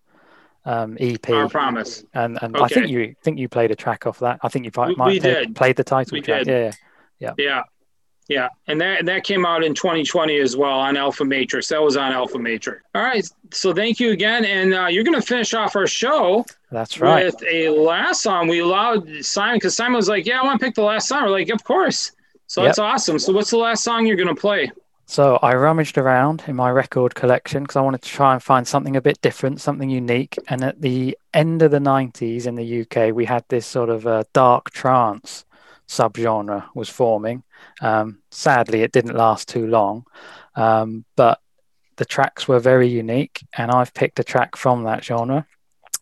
[0.65, 1.27] um, EP.
[1.31, 2.03] Our Promise.
[2.13, 4.37] And and I think you think you played a track off that.
[4.43, 5.55] I think you We- might, might we have played- did.
[5.55, 6.43] played the title We track.
[6.43, 6.75] did.
[7.19, 7.43] Yeah, yeah.
[7.43, 7.61] Yeah,
[8.27, 11.67] yeah, and that that came out in 2020 as well on Alfa Matrix.
[11.67, 12.83] That was on Alfa Matrix.
[12.95, 16.45] All right, so thank you again, and uh, you're going to finish off our show.
[16.71, 17.25] That's right.
[17.25, 20.65] With a last song, we allowed Simon because Simon was like, "Yeah, I want to
[20.65, 22.11] pick the last song." We're like, "Of course."
[22.47, 22.69] So Yep.
[22.69, 23.19] that's awesome.
[23.19, 24.71] So what's the last song you're going to play?
[25.05, 28.67] So I rummaged around in my record collection because I wanted to try and find
[28.67, 30.37] something a bit different, something unique.
[30.47, 34.07] And at the end of the 90s in the UK, we had this sort of
[34.07, 35.45] uh, dark trance
[35.93, 37.43] subgenre was forming.
[37.81, 40.05] Um, sadly, it didn't last too long,
[40.55, 41.39] um, but
[41.97, 43.45] the tracks were very unique.
[43.57, 45.45] And I've picked a track from that genre,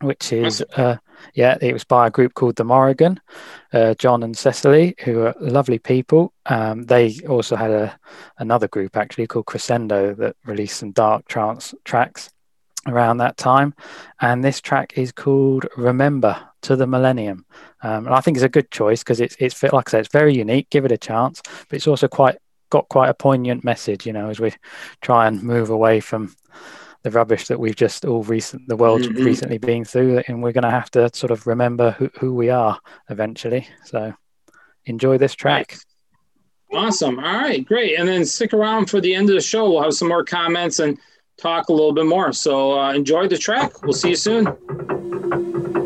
[0.01, 0.97] which is, uh,
[1.33, 3.19] yeah, it was by a group called The Morrigan,
[3.73, 6.33] uh, John and Cecily, who are lovely people.
[6.45, 7.99] Um, they also had a
[8.37, 12.31] another group actually called Crescendo that released some dark trance tracks
[12.87, 13.73] around that time.
[14.19, 17.45] And this track is called Remember to the Millennium.
[17.83, 20.13] Um, and I think it's a good choice because it's, it's, like I said, it's
[20.13, 20.69] very unique.
[20.69, 22.37] Give it a chance, but it's also quite
[22.69, 24.53] got quite a poignant message, you know, as we
[25.01, 26.33] try and move away from
[27.03, 29.25] the rubbish that we've just all recent, the world's Mhm.
[29.25, 30.21] recently been through.
[30.27, 33.67] And we're going to have to sort of remember who, who we are eventually.
[33.85, 34.13] So
[34.85, 35.77] enjoy this track.
[36.73, 37.19] Awesome.
[37.19, 37.99] All right, great.
[37.99, 39.69] And then stick around for the end of the show.
[39.69, 40.97] We'll have some more comments and
[41.37, 42.31] talk a little bit more.
[42.31, 43.81] So uh, enjoy the track.
[43.83, 45.80] We'll see you soon.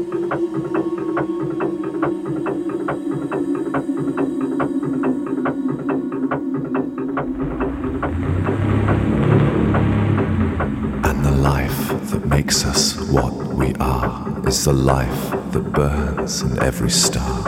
[12.36, 17.44] Makes us what we are is the life that burns in every star.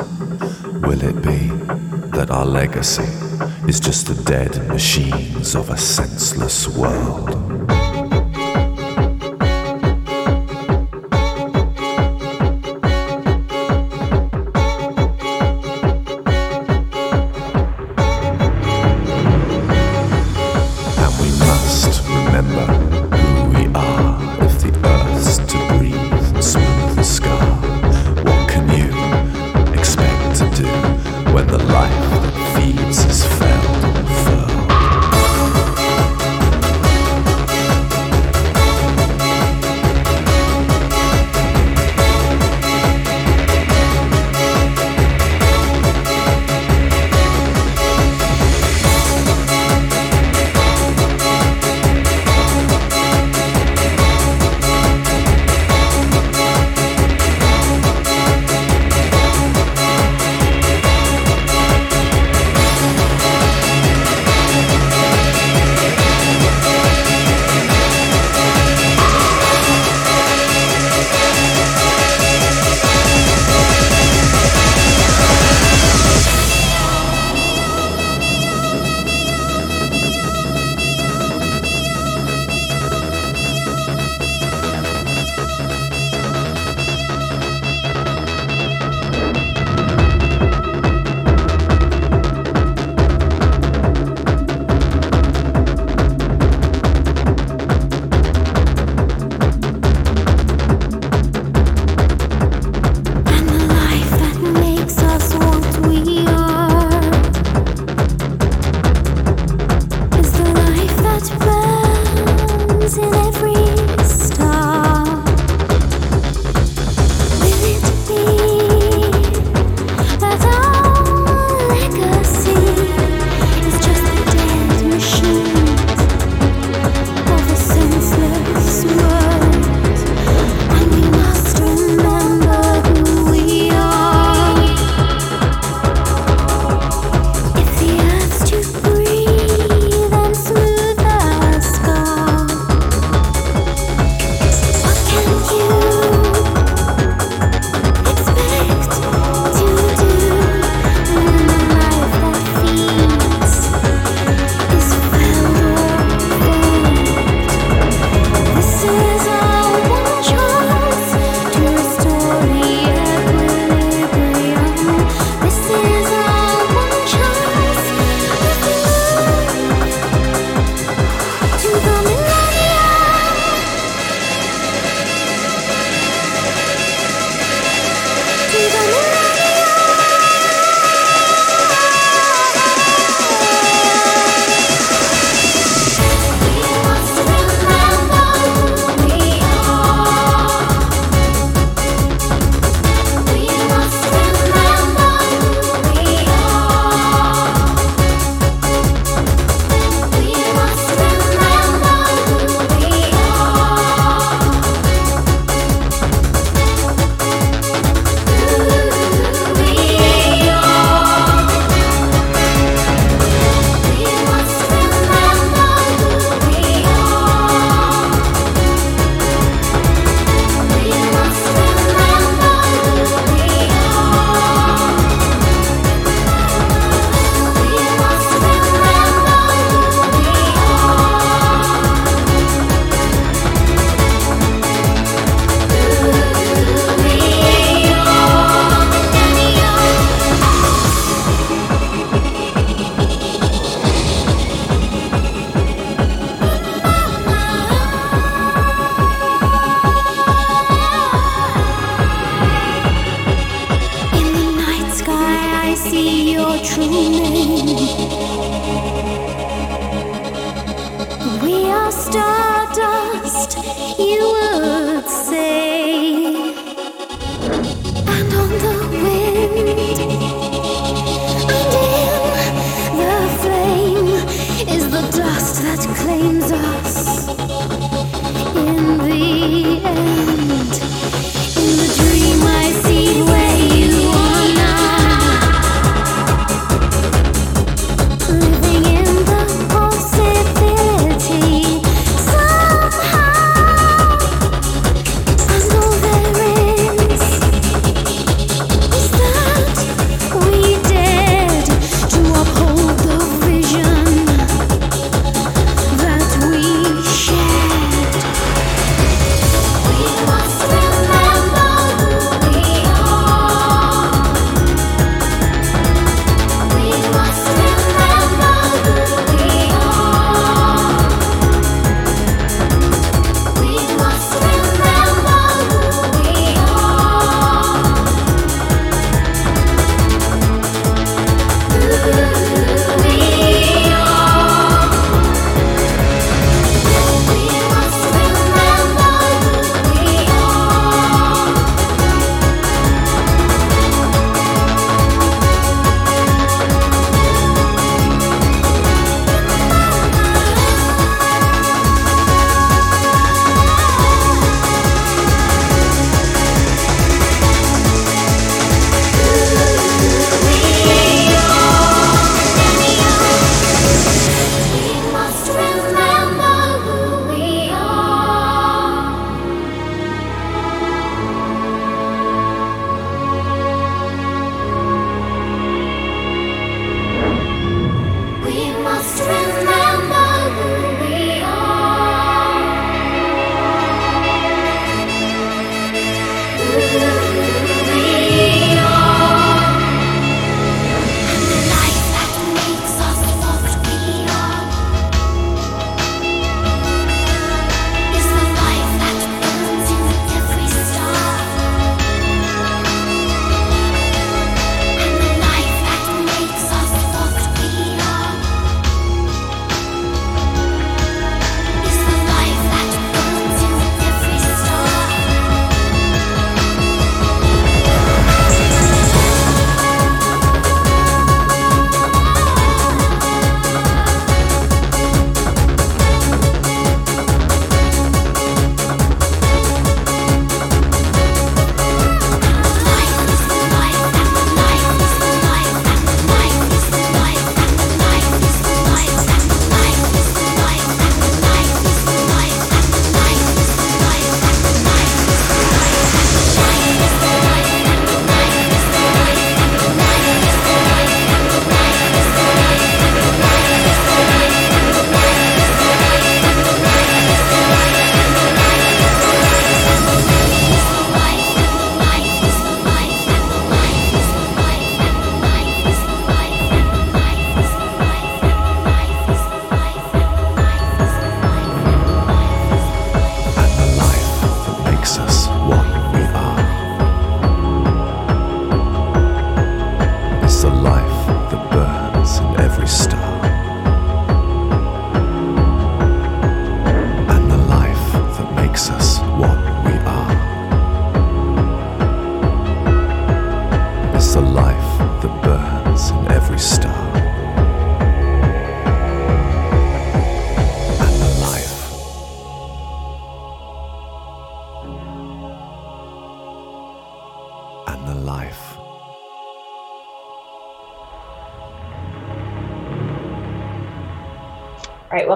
[0.87, 1.39] Will it be
[2.17, 3.03] that our legacy
[3.67, 7.36] is just the dead machines of a senseless world?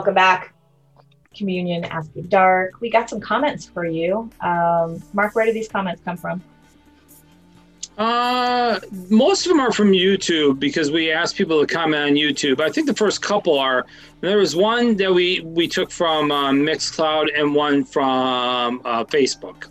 [0.01, 0.55] Welcome back.
[1.35, 2.81] Communion After Dark.
[2.81, 4.31] We got some comments for you.
[4.39, 6.41] Um, Mark, where do these comments come from?
[7.99, 8.79] Uh,
[9.11, 12.61] most of them are from YouTube because we asked people to comment on YouTube.
[12.61, 13.85] I think the first couple are.
[14.21, 19.67] There was one that we we took from uh, Mixcloud and one from uh, Facebook.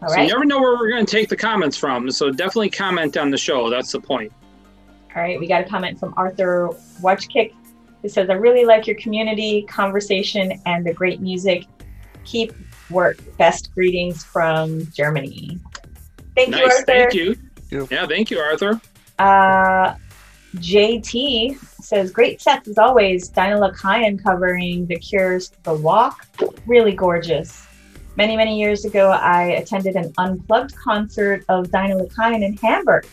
[0.00, 2.08] All so you never know where we're going to take the comments from.
[2.12, 3.68] So definitely comment on the show.
[3.68, 4.32] That's the point.
[5.16, 7.53] All right, we got a comment from Arthur Watchkick
[8.14, 11.64] says, I really like your community, conversation, and the great music.
[12.24, 12.54] Keep
[12.90, 13.18] work.
[13.36, 15.58] Best greetings from Germany.
[16.34, 16.64] Thank you.
[16.64, 16.84] Arthur.
[16.86, 17.36] Thank you.
[17.90, 18.80] Yeah, thank you, Arthur.
[19.18, 19.94] Uh,
[20.56, 23.28] JT says, great sets as always.
[23.28, 26.26] Deine Lakaien covering The Cure's The Walk.
[26.66, 27.66] Really gorgeous.
[28.16, 33.06] Many, many years ago, I attended an unplugged concert of Deine Lakaien in Hamburg.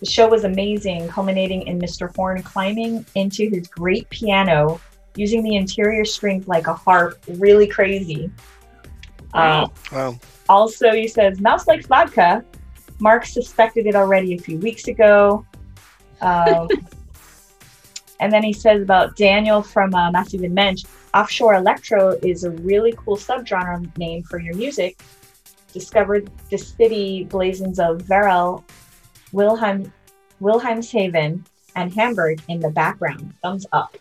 [0.00, 2.14] The show was amazing, culminating in Mr.
[2.14, 4.80] Horn climbing into his great piano,
[5.14, 7.18] using the interior strings like a harp.
[7.28, 8.30] Really crazy.
[9.32, 10.18] Uh, Wow.
[10.48, 12.44] also, he says, Mouse likes vodka.
[12.98, 15.44] Mark suspected it already a few weeks ago.
[16.20, 16.68] Um,
[18.20, 20.84] and then he says about Daniel from uh, Massiv in Mensch,
[21.14, 24.98] Offshore Electro is a really cool subgenre name for your music.
[25.72, 28.62] Discovered the city blazons of Varel,
[29.36, 29.92] Wilhelm,
[30.40, 31.42] Wilhelmshaven,
[31.76, 33.34] and Hamburg in the background.
[33.42, 33.96] Thumbs up.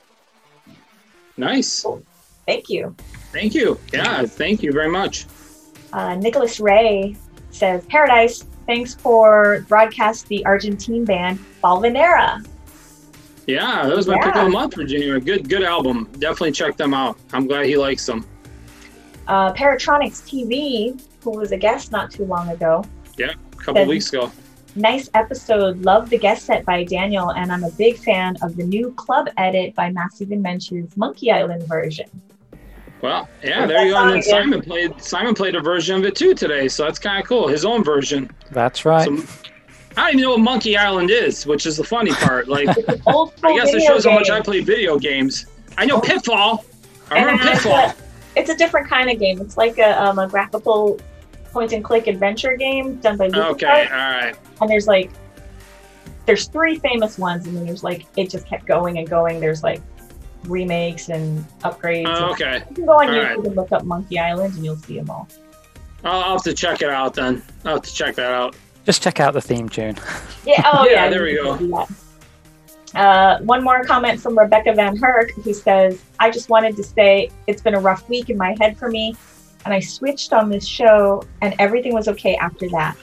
[1.35, 1.85] Nice.
[2.47, 2.95] Thank you.
[3.33, 3.77] Thank you.
[3.91, 5.25] Yeah, thank you very much.
[5.91, 7.17] Uh, Nicholas Ray
[7.51, 12.45] says, Paradise, thanks for broadcast the Argentine band Balvanera.
[13.45, 15.19] Yeah, that was my pick of the month Virginia.
[15.19, 16.09] Good, good album.
[16.13, 17.17] Definitely check them out.
[17.33, 18.25] I'm glad he likes them.
[19.27, 22.85] Uh, Paratronics TV, who was a guest not too long ago,
[23.17, 24.31] Yeah, a couple Then- weeks ago.
[24.75, 25.81] Nice episode.
[25.83, 29.29] Love the guest set by Daniel, and I'm a big fan of the new club
[29.37, 32.09] edit by Massiv in Mensch's Monkey Island version.
[33.01, 34.03] Well, yeah, Oh, there you go.
[34.03, 34.21] And then.
[34.23, 37.47] Simon played Simon played a version of it too today, so that's kind of cool.
[37.47, 38.29] His own version.
[38.51, 39.05] That's right.
[39.05, 39.13] So,
[39.97, 42.47] I don't even know what Monkey Island is, which is the funny part.
[42.49, 44.29] Like, I guess it video shows how much.
[44.29, 45.45] I play video games.
[45.77, 46.65] I know Pitfall.
[47.11, 47.75] I And remember it's Pitfall.
[47.79, 47.95] a,
[48.35, 49.39] it's a different kind of game.
[49.39, 50.99] It's like a, um, a graphical
[51.53, 53.51] point and click adventure game done by LucasArts.
[53.51, 54.35] Okay, all right.
[54.61, 55.11] And there's like
[56.25, 59.63] there's three famous ones and then there's like it just kept going and going there's
[59.63, 59.81] like
[60.45, 62.63] remakes and upgrades Oh, and- okay.
[62.69, 63.37] you can go on All youtube right.
[63.45, 65.27] and look up monkey island and you'll see them all
[66.03, 67.41] I'll, I'll have to check it out then.
[67.63, 68.55] I'll have to check that out.
[68.85, 69.97] Just check out the theme tune.
[70.45, 71.87] yeah oh Yeah, yeah, there we go.
[72.93, 77.29] Uh, one more comment from Rebecca Van Herk who says, I just wanted to say
[77.47, 79.15] it's been a rough week in my head for me,
[79.65, 82.95] and I switched on this show, and everything was okay after that.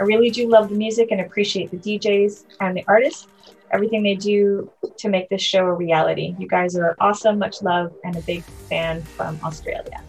[0.00, 3.26] I really do love the music and appreciate the DJs and the artists,
[3.70, 6.36] everything they do to make this show a reality.
[6.38, 7.38] You guys are awesome.
[7.38, 10.02] Much love, and a big fan from Australia.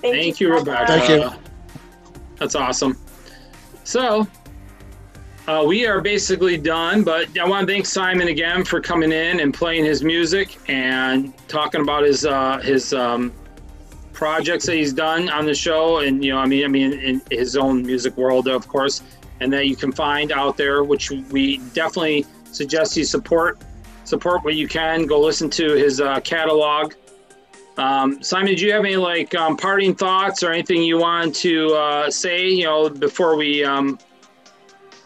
[0.00, 0.86] Thank, you, Rebecca.
[0.86, 1.30] Thank you.
[2.36, 2.98] That's awesome.
[3.84, 4.26] So,
[5.46, 9.40] uh, we are basically done, but I want to thank Simon again for coming in
[9.40, 13.32] and playing his music and talking about his uh, his um,
[14.22, 17.20] projects that he's done on the show, and you know, I mean, I mean, in
[17.28, 19.02] his own music world, of course,
[19.40, 23.58] and that you can find out there, which we definitely suggest you support
[24.04, 25.06] support what you can.
[25.06, 26.94] Go listen to his uh, catalog.
[27.76, 31.74] Um, Simon, do you have any like um, parting thoughts or anything you want to
[31.74, 32.46] uh, say?
[32.48, 33.98] You know, before we um,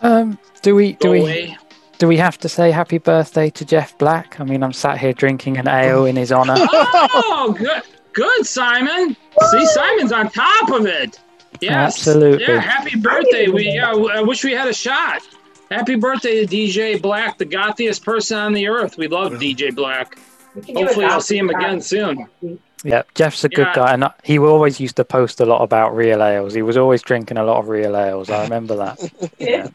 [0.03, 1.57] Um, do we do we away.
[1.97, 4.39] do we have to say happy birthday to Jeff Black?
[4.41, 6.57] I mean, I'm sat here drinking an ale in his honor.
[6.59, 7.83] Oh, good,
[8.17, 9.15] good, Simon.
[9.51, 11.21] See, Simon's on top of it.
[11.61, 12.45] Yes, Absolutely.
[12.47, 13.49] Yeah, happy birthday.
[13.49, 15.23] We yeah, I wish we had a shot.
[15.71, 18.97] Happy birthday to DJ Black, the gothiest person on the earth.
[18.97, 20.17] We love DJ Black.
[20.55, 22.27] can do a Hopefully, I'll see him again soon.
[22.85, 23.75] Yeah, Jeff's a good Yeah.
[23.75, 26.55] guy, and he always used to post a lot about real ales.
[26.55, 28.31] He was always drinking a lot of real ales.
[28.31, 28.99] I remember that.
[29.39, 29.69] Yeah.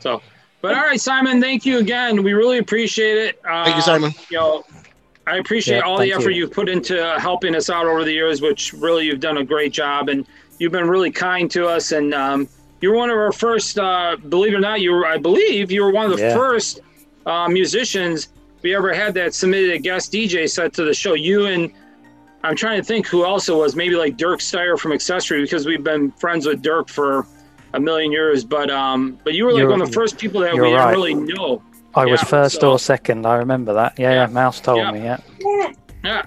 [0.00, 0.22] So,
[0.62, 2.22] but all right, Simon, thank you again.
[2.22, 3.40] We really appreciate it.
[3.48, 4.12] Uh, Thank you, Simon.
[4.30, 4.64] You know,
[5.28, 6.42] I appreciate Yeah, all the effort you.
[6.42, 9.72] you've put into helping us out over the years, which really you've done a great
[9.72, 10.26] job, and
[10.58, 11.92] you've been really kind to us.
[11.92, 12.48] And um,
[12.80, 15.70] you were one of our first, uh, believe it or not, you were, I believe,
[15.70, 16.34] you were one of the Yeah.
[16.34, 16.80] first
[17.26, 18.28] uh, musicians
[18.62, 21.14] we ever had that submitted a guest DJ set to the show.
[21.14, 21.70] You and
[22.44, 23.76] I'm trying to think who else it was.
[23.76, 27.26] Maybe like Dirk Steyer from Accessory, because we've been friends with Dirk for
[27.74, 28.44] a million years.
[28.44, 30.90] But um, but you were like You're- one of the first people that we right.
[30.90, 31.62] really know.
[31.98, 33.26] I was first so- or second.
[33.26, 33.98] I remember that.
[33.98, 34.26] Yeah, yeah.
[34.26, 34.90] Mouse told Yeah.
[34.92, 35.02] me.
[35.04, 35.18] Yeah.
[36.04, 36.22] Yeah,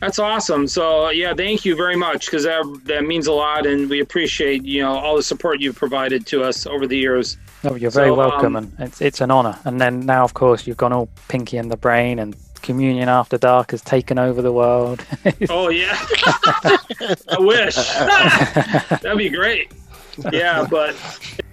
[0.00, 0.66] that's awesome.
[0.68, 4.64] So yeah, thank you very much because that that means a lot, and we appreciate
[4.64, 7.36] you know all the support you've provided to us over the years.
[7.64, 9.58] No, you're very So, welcome, um, and it's it's an honour.
[9.64, 13.36] And then now, of course, you've gone all Pinky in the Brain, and Communion After
[13.38, 15.04] Dark has taken over the world.
[15.50, 15.96] Oh yeah,
[17.28, 17.74] I wish
[19.00, 19.72] that'd be great.
[20.32, 20.94] Yeah, but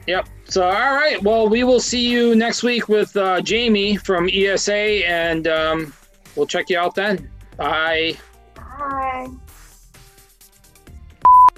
[0.07, 0.27] yep.
[0.45, 5.07] So all right, well we will see you next week with uh, Jamie from ESA,
[5.07, 5.93] and um,
[6.35, 7.29] we'll check you out then.
[7.57, 8.17] Bye.
[8.55, 9.27] Bye.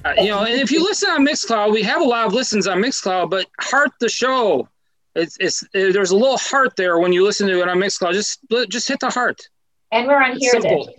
[0.05, 2.67] Uh, you know, and if you listen on Mixcloud, we have a lot of listens
[2.67, 4.69] on Mixcloud, but heart the show.
[5.15, 8.13] It's, it's uh, there's a little heart there when you listen to it on Mixcloud.
[8.13, 9.41] Just just hit the heart.
[9.91, 10.85] And we're on It's Hear simple.
[10.85, 10.95] This.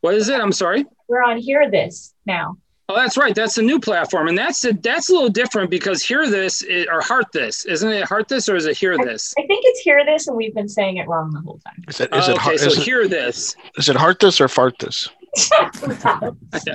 [0.00, 0.40] What is it?
[0.40, 0.86] I'm sorry.
[1.08, 2.56] We're on Hear This now.
[2.88, 3.34] Oh, that's right.
[3.34, 6.86] That's a new platform, and that's a, that's a little different because hear this i-
[6.92, 8.04] or heart this, isn't it?
[8.04, 9.32] Heart this or is it hear this?
[9.38, 11.82] I think it's Hear This, and we've been saying it wrong the whole time.
[11.88, 13.56] Is it is Oh, it okay, heart, so it, hear this.
[13.76, 15.08] is it heart this or fart this?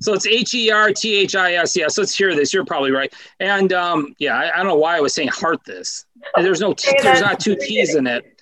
[0.00, 1.76] So it's H E R T H I S.
[1.76, 2.54] Yeah, so it's hear this.
[2.54, 3.12] You're probably right.
[3.40, 6.06] And um, yeah, I, I don't know why I was saying heart this.
[6.36, 8.37] There's no T, there's not two T's in it.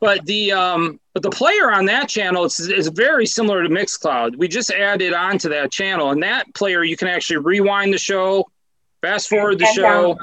[0.00, 4.36] But the um, but the player on that channel is, is very similar to Mixcloud.
[4.36, 7.98] We just added on to that channel, and that player you can actually rewind the
[7.98, 8.50] show,
[9.02, 10.18] fast forward the show,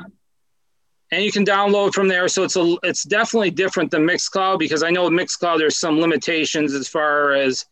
[1.12, 2.28] and you can download from there.
[2.28, 6.00] So it's a it's definitely different than Mixcloud because I know with Mixcloud there's some
[6.00, 7.66] limitations as far as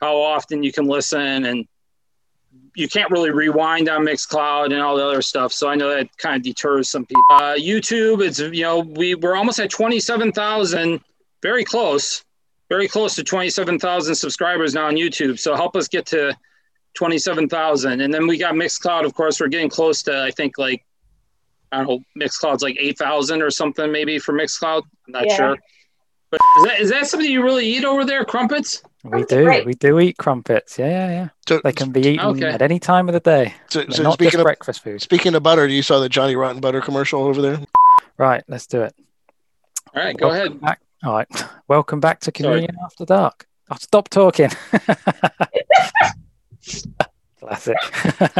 [0.00, 1.68] how often you can listen and
[2.74, 5.52] you can't really rewind on Mixcloud and all the other stuff.
[5.52, 7.22] So I know that kind of deters some people.
[7.30, 11.00] Uh, YouTube, it's you know we we're almost at twenty seven thousand,
[11.42, 12.24] very close,
[12.68, 15.38] very close to twenty seven thousand subscribers now on YouTube.
[15.38, 16.36] So help us get to
[16.94, 19.04] twenty seven thousand, and then we got Mixcloud.
[19.04, 20.84] Of course, we're getting close to I think like
[21.72, 24.82] I don't know, Mixcloud's like eight thousand or something maybe for Mixcloud.
[25.06, 25.36] I'm not Yeah.
[25.36, 25.56] sure.
[26.30, 28.84] But is that, is that something you really eat over there, crumpets?
[29.02, 29.50] we do.
[29.66, 30.78] We do eat crumpets.
[30.78, 31.28] Yeah, yeah, yeah.
[31.48, 32.46] So- they can be eaten Okay.
[32.46, 33.52] at any time of the day.
[33.68, 35.02] So, so not speaking just of breakfast food.
[35.02, 37.58] speaking of butter, you saw the Johnny Rotten butter commercial over there.
[38.16, 38.94] Right, let's do it.
[39.92, 40.60] All right, go Welcome ahead.
[40.60, 40.80] Back.
[41.04, 41.28] All right.
[41.68, 42.68] Welcome back to Sorry.
[42.84, 43.46] After Dark.
[43.70, 44.50] I'll stop talking.
[47.38, 47.76] Classic.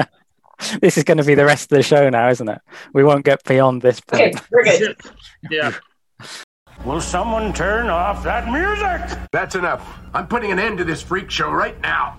[0.80, 2.60] this is going to be the rest of the show now, isn't it?
[2.92, 4.44] We won't get beyond this Okay, point.
[4.50, 4.96] we're good.
[5.50, 5.72] Yeah.
[6.84, 9.18] Will someone turn off that music?
[9.32, 9.86] That's enough.
[10.12, 12.18] I'm putting an end to this freak show right now.